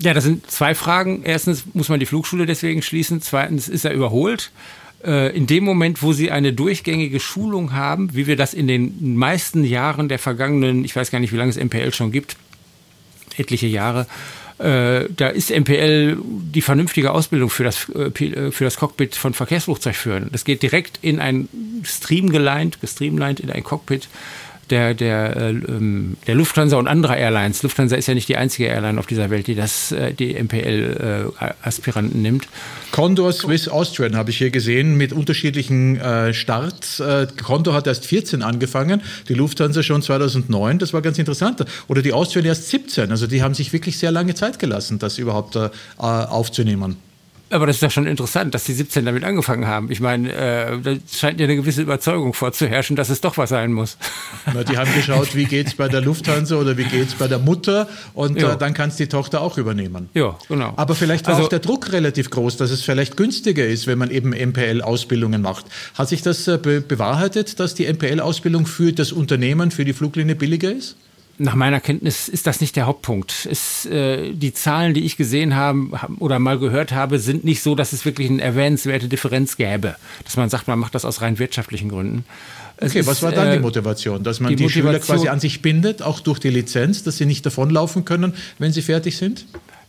[0.00, 1.22] Ja, das sind zwei Fragen.
[1.24, 3.20] Erstens muss man die Flugschule deswegen schließen.
[3.20, 4.52] Zweitens ist er überholt.
[5.04, 9.16] Äh, in dem Moment, wo sie eine durchgängige Schulung haben, wie wir das in den
[9.16, 12.36] meisten Jahren der vergangenen, ich weiß gar nicht, wie lange es MPL schon gibt,
[13.36, 14.06] etliche Jahre,
[14.58, 20.30] äh, da ist MPL die vernünftige Ausbildung für das, äh, für das Cockpit von Verkehrsflugzeugführern.
[20.32, 21.48] Das geht direkt in ein
[21.84, 24.08] Stream geleint, gestreamlined in ein Cockpit
[24.70, 27.62] der, der, äh, ähm, der Lufthansa und anderer Airlines.
[27.62, 32.20] Lufthansa ist ja nicht die einzige Airline auf dieser Welt, die das, äh, die MPL-Aspiranten
[32.20, 32.48] äh, nimmt.
[32.90, 36.00] Condor Swiss Austrian habe ich hier gesehen mit unterschiedlichen
[36.32, 37.02] Starts.
[37.42, 40.78] Condor hat erst 14 angefangen, die Lufthansa schon 2009.
[40.78, 41.64] Das war ganz interessant.
[41.88, 43.10] Oder die Austrian erst 17.
[43.10, 45.58] Also die haben sich wirklich sehr lange Zeit gelassen, das überhaupt
[45.98, 46.96] aufzunehmen.
[47.50, 49.90] Aber das ist doch schon interessant, dass die 17 damit angefangen haben.
[49.90, 53.72] Ich meine, äh, da scheint ja eine gewisse Überzeugung vorzuherrschen, dass es doch was sein
[53.72, 53.96] muss.
[54.54, 57.28] Na, die haben geschaut, wie geht es bei der Lufthansa oder wie geht es bei
[57.28, 60.08] der Mutter und äh, dann kann es die Tochter auch übernehmen.
[60.14, 60.74] Ja, genau.
[60.76, 63.98] Aber vielleicht war also, auch der Druck relativ groß, dass es vielleicht günstiger ist, wenn
[63.98, 65.66] man eben MPL-Ausbildungen macht.
[65.94, 70.34] Hat sich das äh, be bewahrheitet, dass die MPL-Ausbildung für das Unternehmen, für die Fluglinie
[70.34, 70.96] billiger ist?
[71.40, 73.46] Nach meiner Kenntnis ist das nicht der Hauptpunkt.
[73.50, 77.76] Es, äh, die Zahlen, die ich gesehen habe oder mal gehört habe, sind nicht so,
[77.76, 79.94] dass es wirklich eine erwähnenswerte Differenz gäbe.
[80.24, 82.24] Dass man sagt, man macht das aus rein wirtschaftlichen Gründen.
[82.76, 84.22] Es okay, ist, was war dann die äh, Motivation?
[84.24, 87.26] Dass man die, die Schüler quasi an sich bindet, auch durch die Lizenz, dass sie
[87.26, 89.46] nicht davonlaufen können, wenn sie fertig sind?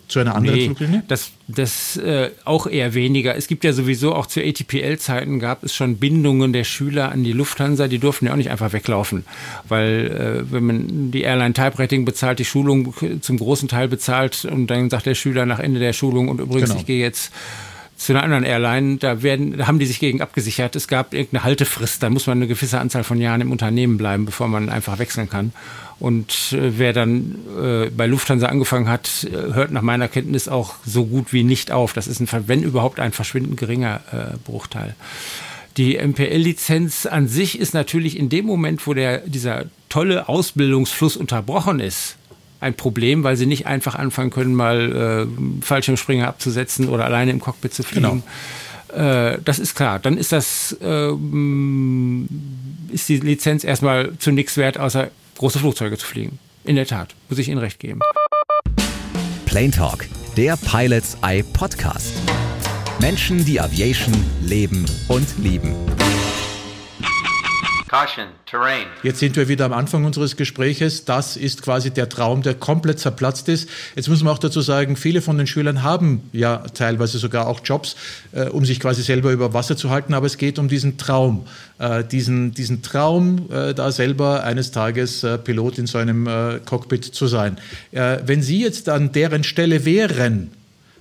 [0.10, 1.04] Zu einer anderen nee, Fluglinie?
[1.08, 3.36] Das, das äh, auch eher weniger.
[3.36, 7.32] Es gibt ja sowieso auch zu ATPL-Zeiten gab es schon Bindungen der Schüler an die
[7.32, 9.24] Lufthansa, die durften ja auch nicht einfach weglaufen.
[9.68, 14.46] Weil äh, wenn man die Airline Type Rating bezahlt, die Schulung zum großen Teil bezahlt
[14.46, 16.82] und dann sagt der Schüler nach Ende der Schulung und übrigens, genau.
[16.82, 17.32] ich gehe jetzt
[18.00, 20.76] zu einer anderen Airline, da werden, da haben die sich gegen abgesichert.
[20.78, 24.26] Es gab irgendeine Haltefrist, da muss man eine gewisse Anzahl von Jahren im Unternehmen bleiben,
[24.26, 25.52] bevor man einfach wechseln kann.
[26.00, 30.76] Und äh, wer dann äh, bei Lufthansa angefangen hat, äh, hört nach meiner Kenntnis auch
[30.86, 31.92] so gut wie nicht auf.
[31.92, 34.96] Das ist ein, wenn überhaupt ein verschwindend geringer äh, Bruchteil.
[35.76, 41.82] Die MPL-Lizenz an sich ist natürlich in dem Moment, wo der, dieser tolle Ausbildungsfluss unterbrochen
[41.82, 42.16] ist,
[42.60, 47.40] ein Problem, weil sie nicht einfach anfangen können, mal äh, Fallschirmspringer abzusetzen oder alleine im
[47.40, 48.24] Cockpit zu fliegen.
[48.92, 49.04] Genau.
[49.34, 50.00] Äh, das ist klar.
[50.00, 51.12] Dann ist das äh,
[52.94, 56.40] ist die Lizenz erstmal zu nichts wert, außer große Flugzeuge zu fliegen.
[56.66, 58.02] In der Tat, muss ich Ihnen recht geben.
[59.46, 60.06] Plane Talk,
[60.38, 62.14] der Pilots Eye Podcast.
[63.00, 65.74] Menschen, die Aviation leben und lieben.
[67.90, 68.86] Caution, terrain.
[69.02, 71.06] Jetzt sind wir wieder am Anfang unseres Gespräches.
[71.06, 73.68] Das ist quasi der Traum, der komplett zerplatzt ist.
[73.96, 77.62] Jetzt muss man auch dazu sagen, viele von den Schülern haben ja teilweise sogar auch
[77.64, 77.96] Jobs,
[78.32, 80.14] äh, um sich quasi selber über Wasser zu halten.
[80.14, 81.48] Aber es geht um diesen Traum,
[81.80, 86.60] äh, diesen, diesen Traum, äh, da selber eines Tages äh, Pilot in so einem äh,
[86.64, 87.58] Cockpit zu sein.
[87.92, 90.52] Äh, wenn Sie jetzt an deren Stelle wären,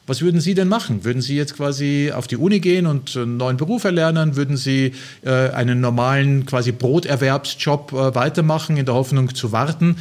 [0.09, 1.05] was würden Sie denn machen?
[1.05, 4.37] Würden Sie jetzt quasi auf die Uni gehen und einen neuen Beruf erlernen?
[4.37, 4.93] Würden Sie
[5.23, 9.97] äh, einen normalen quasi Broterwerbsjob äh, weitermachen in der Hoffnung zu warten?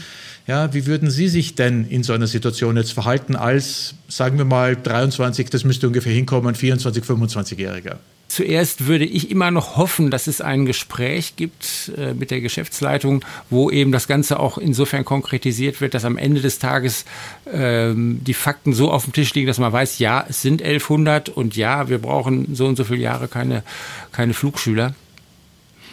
[0.47, 4.45] Ja, wie würden Sie sich denn in so einer Situation jetzt verhalten als, sagen wir
[4.45, 7.97] mal, 23, das müsste ungefähr hinkommen, 24, 25-Jähriger?
[8.29, 13.23] Zuerst würde ich immer noch hoffen, dass es ein Gespräch gibt äh, mit der Geschäftsleitung,
[13.49, 17.03] wo eben das Ganze auch insofern konkretisiert wird, dass am Ende des Tages
[17.51, 21.29] ähm, die Fakten so auf dem Tisch liegen, dass man weiß, ja, es sind 1100
[21.29, 23.63] und ja, wir brauchen so und so viele Jahre keine,
[24.11, 24.93] keine Flugschüler.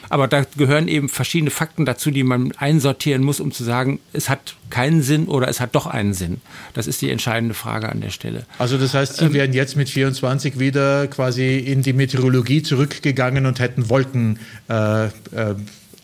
[0.09, 4.29] Aber da gehören eben verschiedene Fakten dazu, die man einsortieren muss, um zu sagen, es
[4.29, 6.41] hat keinen Sinn oder es hat doch einen Sinn.
[6.75, 8.47] Das ist die entscheidende Frage an der Stelle.
[8.59, 13.47] Also das heißt, Sie ähm, wären jetzt mit 24 wieder quasi in die Meteorologie zurückgegangen
[13.47, 14.39] und hätten Wolken
[14.69, 15.11] äh, äh,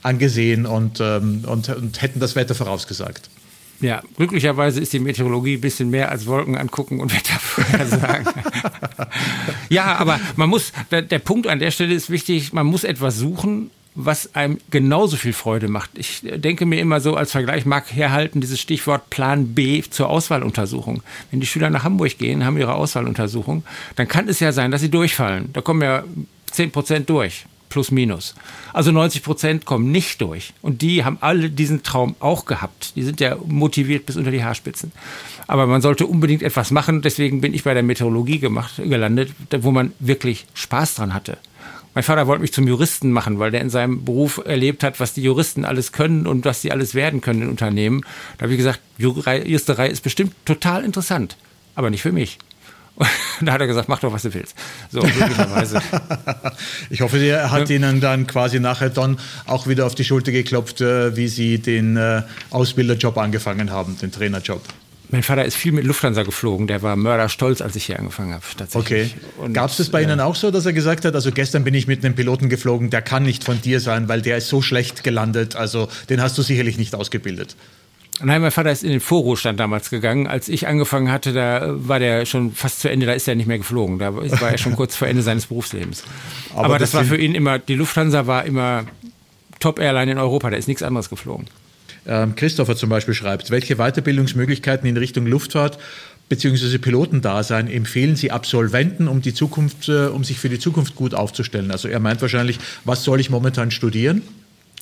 [0.03, 3.29] angesehen und, ähm, und, und hätten das Wetter vorausgesagt.
[3.81, 8.29] Ja, glücklicherweise ist die Meteorologie ein bisschen mehr als Wolken angucken und Wetter vorhersagen.
[9.71, 13.17] ja, aber man muss, der, der Punkt an der Stelle ist wichtig, man muss etwas
[13.17, 15.91] suchen, was einem genauso viel Freude macht.
[15.95, 21.03] Ich denke mir immer so, als Vergleich mag herhalten dieses Stichwort Plan B zur Auswahluntersuchung.
[21.31, 23.65] Wenn die Schüler nach Hamburg gehen, haben ihre Auswahluntersuchung,
[23.97, 25.53] dann kann es ja sein, dass sie durchfallen.
[25.53, 26.05] Da kommen ja
[26.53, 28.35] 10 Prozent durch, plus minus.
[28.73, 30.53] Also 90 Prozent kommen nicht durch.
[30.63, 32.95] Und die haben alle diesen Traum auch gehabt.
[32.95, 34.93] Die sind ja motiviert bis unter die Haarspitzen.
[35.49, 37.03] Aber man sollte unbedingt etwas machen.
[37.03, 41.39] Deswegen bin ich bei der Meteorologie gemacht, gelandet, wo man wirklich Spaß dran hatte.
[41.95, 45.13] Mein Vater wollte mich zum Juristen machen, weil der in seinem Beruf erlebt hat, was
[45.13, 48.03] die Juristen alles können und was sie alles werden können in Unternehmen.
[48.39, 51.37] Da habe ich gesagt, Juristerei ist bestimmt total interessant,
[51.75, 52.39] aber nicht für mich.
[52.97, 53.09] Und
[53.47, 54.55] da hat er gesagt, mach doch, was du willst.
[54.93, 55.81] So, möglicherweise.
[56.91, 57.77] ich hoffe, er hat ja.
[57.77, 61.97] Ihnen dann quasi nachher dann auch wieder auf die Schulter geklopft, äh, wie Sie den
[61.97, 64.63] äh, Ausbilderjob angefangen haben, den Trainerjob.
[65.11, 66.67] Mein Vater ist viel mit Lufthansa geflogen.
[66.67, 68.45] Der war mörderstolz, als ich hier angefangen habe.
[68.75, 69.11] Okay.
[69.53, 71.87] Gab es das bei Ihnen auch so, dass er gesagt hat, also gestern bin ich
[71.87, 75.03] mit einem Piloten geflogen, der kann nicht von dir sein, weil der ist so schlecht
[75.03, 75.57] gelandet.
[75.57, 77.57] Also den hast du sicherlich nicht ausgebildet.
[78.23, 80.27] Nein, mein Vater ist in den Vorruhestand damals gegangen.
[80.27, 83.47] Als ich angefangen hatte, da war der schon fast zu Ende, da ist er nicht
[83.47, 83.99] mehr geflogen.
[83.99, 86.05] Da war er schon kurz vor Ende seines Berufslebens.
[86.51, 88.85] Aber, Aber das, das war für ihn immer, die Lufthansa war immer
[89.59, 91.47] Top-Airline in Europa, da ist nichts anderes geflogen.
[92.07, 95.79] Ähm, Christopher zum Beispiel schreibt, welche Weiterbildungsmöglichkeiten in Richtung Luftfahrt
[96.29, 96.79] bzw.
[96.79, 101.71] Pilotendasein empfehlen Sie Absolventen, um, die Zukunft, äh, um sich für die Zukunft gut aufzustellen?
[101.71, 104.23] Also er meint wahrscheinlich, was soll ich momentan studieren?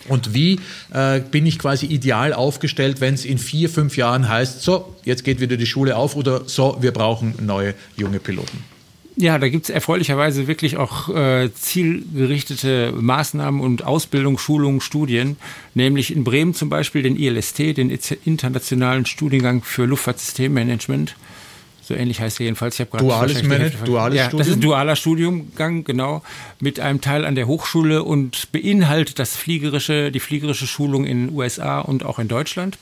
[0.07, 0.61] Und wie
[0.93, 5.25] äh, bin ich quasi ideal aufgestellt, wenn es in vier, fünf Jahren heißt, so, jetzt
[5.25, 8.78] geht wieder die Schule auf oder so, wir brauchen neue junge Piloten?
[9.21, 15.37] Ja, da gibt es erfreulicherweise wirklich auch äh, zielgerichtete Maßnahmen und Ausbildung, Schulungen, Studien,
[15.75, 17.91] nämlich in Bremen zum Beispiel den ILST, den
[18.25, 21.17] internationalen Studiengang für Luftfahrtsystemmanagement.
[21.83, 22.79] So ähnlich heißt er jedenfalls.
[22.79, 24.39] Ich duales Manage, duales ja, Studium?
[24.39, 26.23] Das ist ein dualer Studiumgang, genau,
[26.61, 31.37] mit einem Teil an der Hochschule und beinhaltet das fliegerische, die fliegerische Schulung in den
[31.37, 32.79] USA und auch in Deutschland.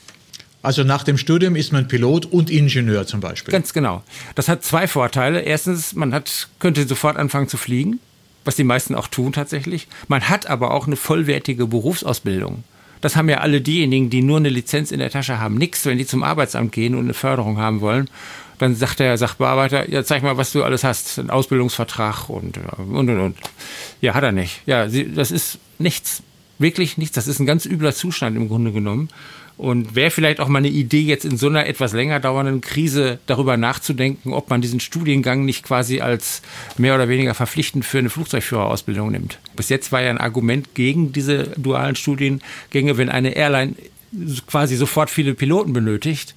[0.61, 3.51] Also nach dem Studium ist man Pilot und Ingenieur zum Beispiel.
[3.51, 4.03] Ganz genau.
[4.35, 5.41] Das hat zwei Vorteile.
[5.41, 7.99] Erstens, man hat, könnte sofort anfangen zu fliegen,
[8.43, 9.87] was die meisten auch tun tatsächlich.
[10.07, 12.63] Man hat aber auch eine vollwertige Berufsausbildung.
[13.01, 15.99] Das haben ja alle diejenigen, die nur eine Lizenz in der Tasche haben, nichts, wenn
[15.99, 18.09] die zum Arbeitsamt gehen und eine Förderung haben wollen.
[18.57, 21.19] Dann sagt der Sachbearbeiter, ja, zeig mal, was du alles hast.
[21.19, 23.37] Ein Ausbildungsvertrag und, und, und, und.
[24.01, 24.61] Ja, hat er nicht.
[24.65, 26.23] Ja, das ist nichts.
[26.57, 27.13] Wirklich nichts.
[27.13, 29.09] Das ist ein ganz übler Zustand im Grunde genommen.
[29.57, 33.17] Und wäre vielleicht auch mal eine Idee, jetzt in so einer etwas länger dauernden Krise
[33.25, 36.43] darüber nachzudenken, ob man diesen Studiengang nicht quasi als
[36.77, 39.39] mehr oder weniger verpflichtend für eine Flugzeugführerausbildung nimmt.
[39.55, 43.73] Bis jetzt war ja ein Argument gegen diese dualen Studiengänge, wenn eine Airline
[44.45, 46.35] quasi sofort viele Piloten benötigt,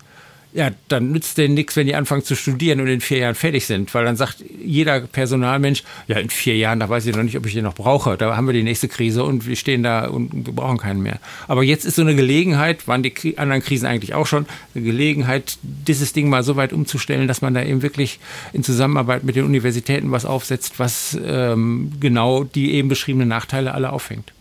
[0.53, 3.67] ja, dann nützt denen nichts, wenn die anfangen zu studieren und in vier Jahren fertig
[3.67, 7.37] sind, weil dann sagt jeder Personalmensch, ja, in vier Jahren, da weiß ich noch nicht,
[7.37, 8.17] ob ich den noch brauche.
[8.17, 11.21] Da haben wir die nächste Krise und wir stehen da und wir brauchen keinen mehr.
[11.47, 15.59] Aber jetzt ist so eine Gelegenheit, waren die anderen Krisen eigentlich auch schon, eine Gelegenheit,
[15.63, 18.19] dieses Ding mal so weit umzustellen, dass man da eben wirklich
[18.53, 23.93] in Zusammenarbeit mit den Universitäten was aufsetzt, was ähm, genau die eben beschriebenen Nachteile alle
[23.93, 24.33] auffängt.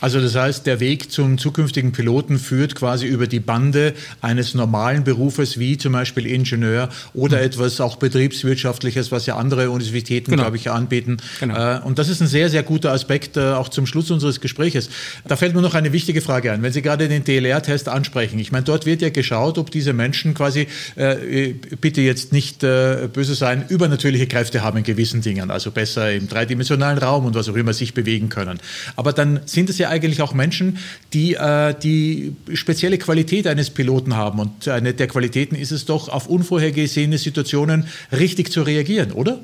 [0.00, 5.04] Also das heißt, der Weg zum zukünftigen Piloten führt quasi über die Bande eines normalen
[5.04, 7.44] Berufes wie zum Beispiel Ingenieur oder mhm.
[7.44, 10.44] etwas auch betriebswirtschaftliches, was ja andere Universitäten, genau.
[10.44, 11.16] glaube ich, anbieten.
[11.40, 11.76] Genau.
[11.76, 14.88] Äh, und das ist ein sehr, sehr guter Aspekt äh, auch zum Schluss unseres Gespräches.
[15.26, 16.62] Da fällt mir noch eine wichtige Frage ein.
[16.62, 20.34] Wenn Sie gerade den DLR-Test ansprechen, ich meine, dort wird ja geschaut, ob diese Menschen
[20.34, 26.12] quasi, äh, bitte jetzt nicht böse sein, übernatürliche Kräfte haben in gewissen Dingen, also besser
[26.12, 28.60] im dreidimensionalen Raum und was auch immer sich bewegen können.
[28.96, 30.78] Aber dann sind es ja eigentlich auch Menschen,
[31.12, 34.38] die äh, die spezielle Qualität eines Piloten haben.
[34.38, 39.40] Und eine der Qualitäten ist es doch, auf unvorhergesehene Situationen richtig zu reagieren, oder?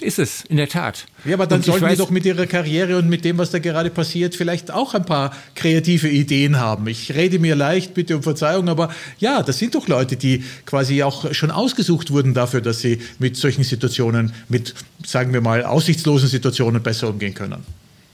[0.00, 1.06] Ist es, in der Tat.
[1.24, 3.90] Ja, aber dann sollten Sie doch mit Ihrer Karriere und mit dem, was da gerade
[3.90, 6.88] passiert, vielleicht auch ein paar kreative Ideen haben.
[6.88, 11.04] Ich rede mir leicht, bitte um Verzeihung, aber ja, das sind doch Leute, die quasi
[11.04, 14.74] auch schon ausgesucht wurden dafür, dass sie mit solchen Situationen, mit,
[15.06, 17.62] sagen wir mal, aussichtslosen Situationen besser umgehen können.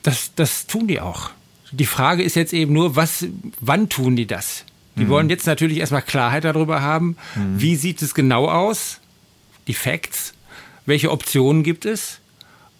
[0.03, 1.31] Das, das tun die auch.
[1.71, 3.25] Die Frage ist jetzt eben nur, was,
[3.59, 4.65] wann tun die das?
[4.95, 5.09] Die mhm.
[5.09, 7.61] wollen jetzt natürlich erstmal Klarheit darüber haben, mhm.
[7.61, 8.99] wie sieht es genau aus,
[9.67, 10.33] die Facts,
[10.85, 12.20] welche Optionen gibt es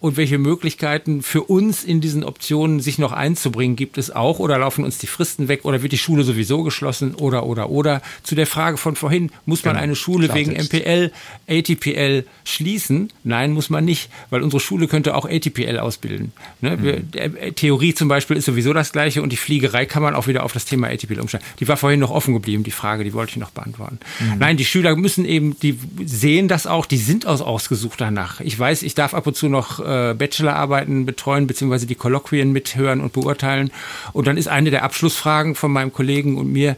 [0.02, 4.38] und welche Möglichkeiten für uns in diesen Optionen sich noch einzubringen gibt es auch?
[4.38, 5.64] Oder laufen uns die Fristen weg?
[5.64, 7.14] Oder wird die Schule sowieso geschlossen?
[7.14, 8.02] Oder oder oder?
[8.22, 9.84] Zu der Frage von vorhin muss man genau.
[9.84, 11.12] eine Schule wegen MPL
[11.48, 13.10] ATPL schließen?
[13.24, 16.32] Nein muss man nicht weil unsere Schule könnte auch ATPL ausbilden.
[16.60, 16.76] Ne?
[16.76, 17.08] mhm.
[17.12, 20.42] Äh, Theorie zum Beispiel ist sowieso das gleiche und die Fliegerei kann man auch wieder
[20.44, 21.44] auf das Thema ATPL umstellen.
[21.60, 23.98] Die war vorhin noch offen geblieben die Frage die wollte ich noch beantworten.
[24.20, 24.38] Mhm.
[24.38, 28.58] nein die Schüler müssen eben die sehen das auch die sind aus ausgesucht danach ich
[28.58, 33.12] weiß ich darf ab und zu noch äh, Bachelorarbeiten betreuen, beziehungsweise die Kolloquien mithören und
[33.12, 33.70] beurteilen.
[34.12, 36.76] Und dann ist eine der Abschlussfragen von meinem Kollegen und mir,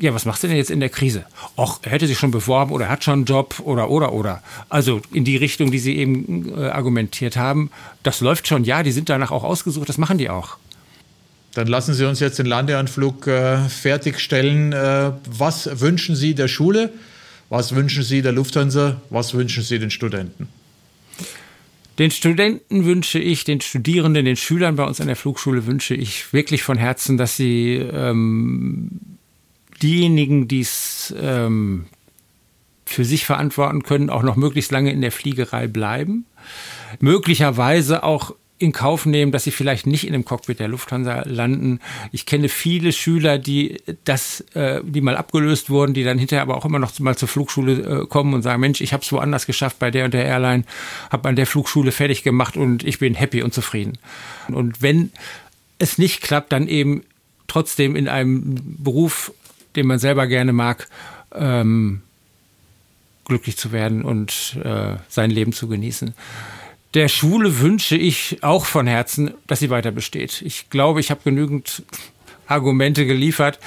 [0.00, 1.24] ja, was machst du denn jetzt in der Krise?
[1.56, 4.42] Och, er hätte sich schon beworben oder hat schon einen Job oder, oder, oder.
[4.68, 7.70] Also in die Richtung, die Sie eben äh, argumentiert haben.
[8.02, 10.56] Das läuft schon, ja, die sind danach auch ausgesucht, das machen die auch.
[11.54, 14.72] Dann lassen Sie uns jetzt den Landeanflug äh, fertigstellen.
[14.72, 16.92] Äh, was wünschen Sie der Schule?
[17.48, 19.00] Was wünschen Sie der Lufthansa?
[19.10, 20.48] Was wünschen Sie den Studenten?
[21.98, 26.32] Den Studenten wünsche ich, den Studierenden, den Schülern bei uns an der Flugschule wünsche ich
[26.32, 29.00] wirklich von Herzen, dass sie ähm,
[29.80, 31.86] diejenigen, die es ähm,
[32.84, 36.26] für sich verantworten können, auch noch möglichst lange in der Fliegerei bleiben.
[37.00, 41.80] Möglicherweise auch in Kauf nehmen, dass sie vielleicht nicht in dem Cockpit der Lufthansa landen.
[42.12, 46.56] Ich kenne viele Schüler, die das, äh, die mal abgelöst wurden, die dann hinterher aber
[46.56, 49.46] auch immer noch mal zur Flugschule äh, kommen und sagen, Mensch, ich habe es woanders
[49.46, 50.64] geschafft bei der und der Airline,
[51.10, 53.98] habe an der Flugschule fertig gemacht und ich bin happy und zufrieden.
[54.48, 55.10] Und wenn
[55.78, 57.02] es nicht klappt, dann eben
[57.48, 59.32] trotzdem in einem Beruf,
[59.74, 60.88] den man selber gerne mag,
[61.34, 62.02] ähm,
[63.24, 66.14] glücklich zu werden und äh, sein Leben zu genießen
[66.94, 70.42] der Schule wünsche ich auch von Herzen, dass sie weiter besteht.
[70.42, 71.82] Ich glaube, ich habe genügend
[72.46, 73.58] Argumente geliefert,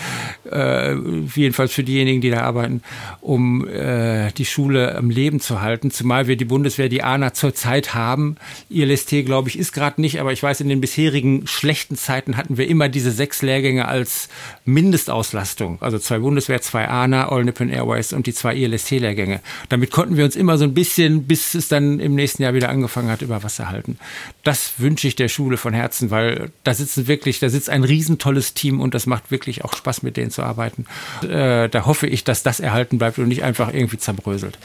[0.52, 0.96] äh,
[1.36, 2.82] jedenfalls für diejenigen, die da arbeiten,
[3.22, 5.92] um äh, die Schule am Leben zu halten.
[5.92, 8.38] Zumal wir die Bundeswehr, die ANA zurzeit haben.
[8.70, 12.58] ILST, glaube ich, ist gerade nicht, aber ich weiß, in den bisherigen schlechten Zeiten hatten
[12.58, 14.30] wir immer diese sechs Lehrgänge als
[14.66, 15.78] Mindestauslastung.
[15.82, 19.42] Also zwei Bundeswehr, zwei ANA, All Nippon Airways und die zwei ILST-Lehrgänge.
[19.70, 22.70] Damit konnten wir uns immer so ein bisschen, bis es dann im nächsten Jahr wieder
[22.70, 23.98] angefangen hat, über Wasser halten.
[24.44, 28.54] Das wünsche ich der Schule von Herzen, weil da sitzen wirklich, da sitzt ein riesentolles
[28.54, 30.86] Team Team und das macht wirklich auch Spaß, mit denen zu arbeiten.
[31.24, 34.58] Äh, da hoffe ich, dass das erhalten bleibt und nicht einfach irgendwie zerbröselt.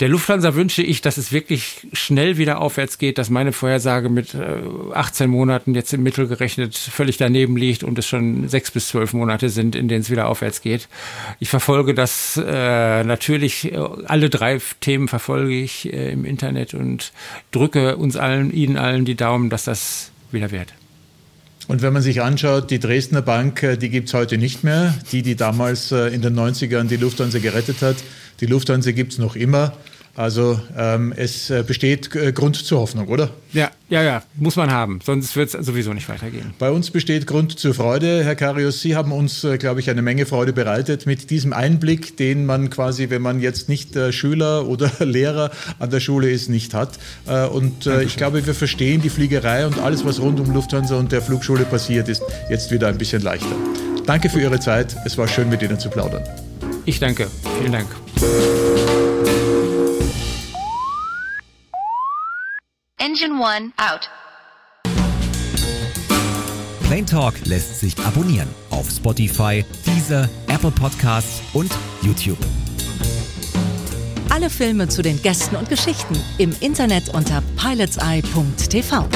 [0.00, 4.34] Der Lufthansa wünsche ich, dass es wirklich schnell wieder aufwärts geht, dass meine Vorhersage mit
[4.34, 8.88] 18 äh, Monaten jetzt im Mittel gerechnet völlig daneben liegt und es schon sechs bis
[8.88, 10.88] zwölf Monate sind, in denen es wieder aufwärts geht.
[11.38, 17.12] Ich verfolge das äh, natürlich, äh, alle drei Themen verfolge ich äh, im Internet und
[17.52, 20.72] drücke uns allen, Ihnen allen die Daumen, dass das wieder wird.
[21.68, 24.94] Und wenn man sich anschaut, die Dresdner Bank, äh, die gibt es heute nicht mehr.
[25.12, 27.96] Die, die damals äh, in den 90ern die Lufthansa gerettet hat,
[28.40, 29.72] die Lufthansa gibt es noch immer.
[30.14, 33.30] Also ähm, es äh, besteht äh, Grund zur Hoffnung, oder?
[33.54, 36.52] Ja, ja, ja, muss man haben, sonst wird es sowieso nicht weitergehen.
[36.58, 38.82] Bei uns besteht Grund zur Freude, Herr Karius.
[38.82, 42.68] Sie haben uns, äh, glaube ich, eine Menge Freude bereitet mit diesem Einblick, den man
[42.68, 46.98] quasi, wenn man jetzt nicht äh, Schüler oder Lehrer an der Schule ist, nicht hat.
[47.26, 50.96] Äh, und äh, ich glaube, wir verstehen die Fliegerei und alles, was rund um Lufthansa
[50.96, 53.56] und der Flugschule passiert ist, jetzt wieder ein bisschen leichter.
[54.04, 54.94] Danke für Ihre Zeit.
[55.06, 56.22] Es war schön, mit Ihnen zu plaudern.
[56.84, 57.28] Ich danke.
[57.58, 59.11] Vielen Dank.
[63.22, 64.10] Engine 1 out.
[66.84, 71.70] Plain Talk lässt sich abonnieren auf Spotify, Deezer, Apple Podcasts und
[72.02, 72.38] YouTube.
[74.30, 79.08] Alle Filme zu den Gästen und Geschichten im Internet unter pilotseye.tv.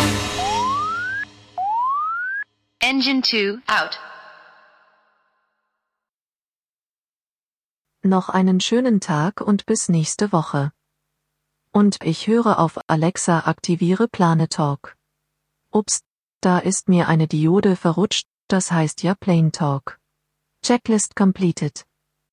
[2.79, 3.99] Engine 2 out.
[8.03, 10.71] Noch einen schönen Tag und bis nächste Woche.
[11.77, 14.97] Und ich höre auf Alexa aktiviere Planetalk.
[15.71, 16.01] Ups,
[16.41, 20.01] da ist mir eine Diode verrutscht, das heißt ja Plane Talk.
[20.63, 21.85] Checklist completed.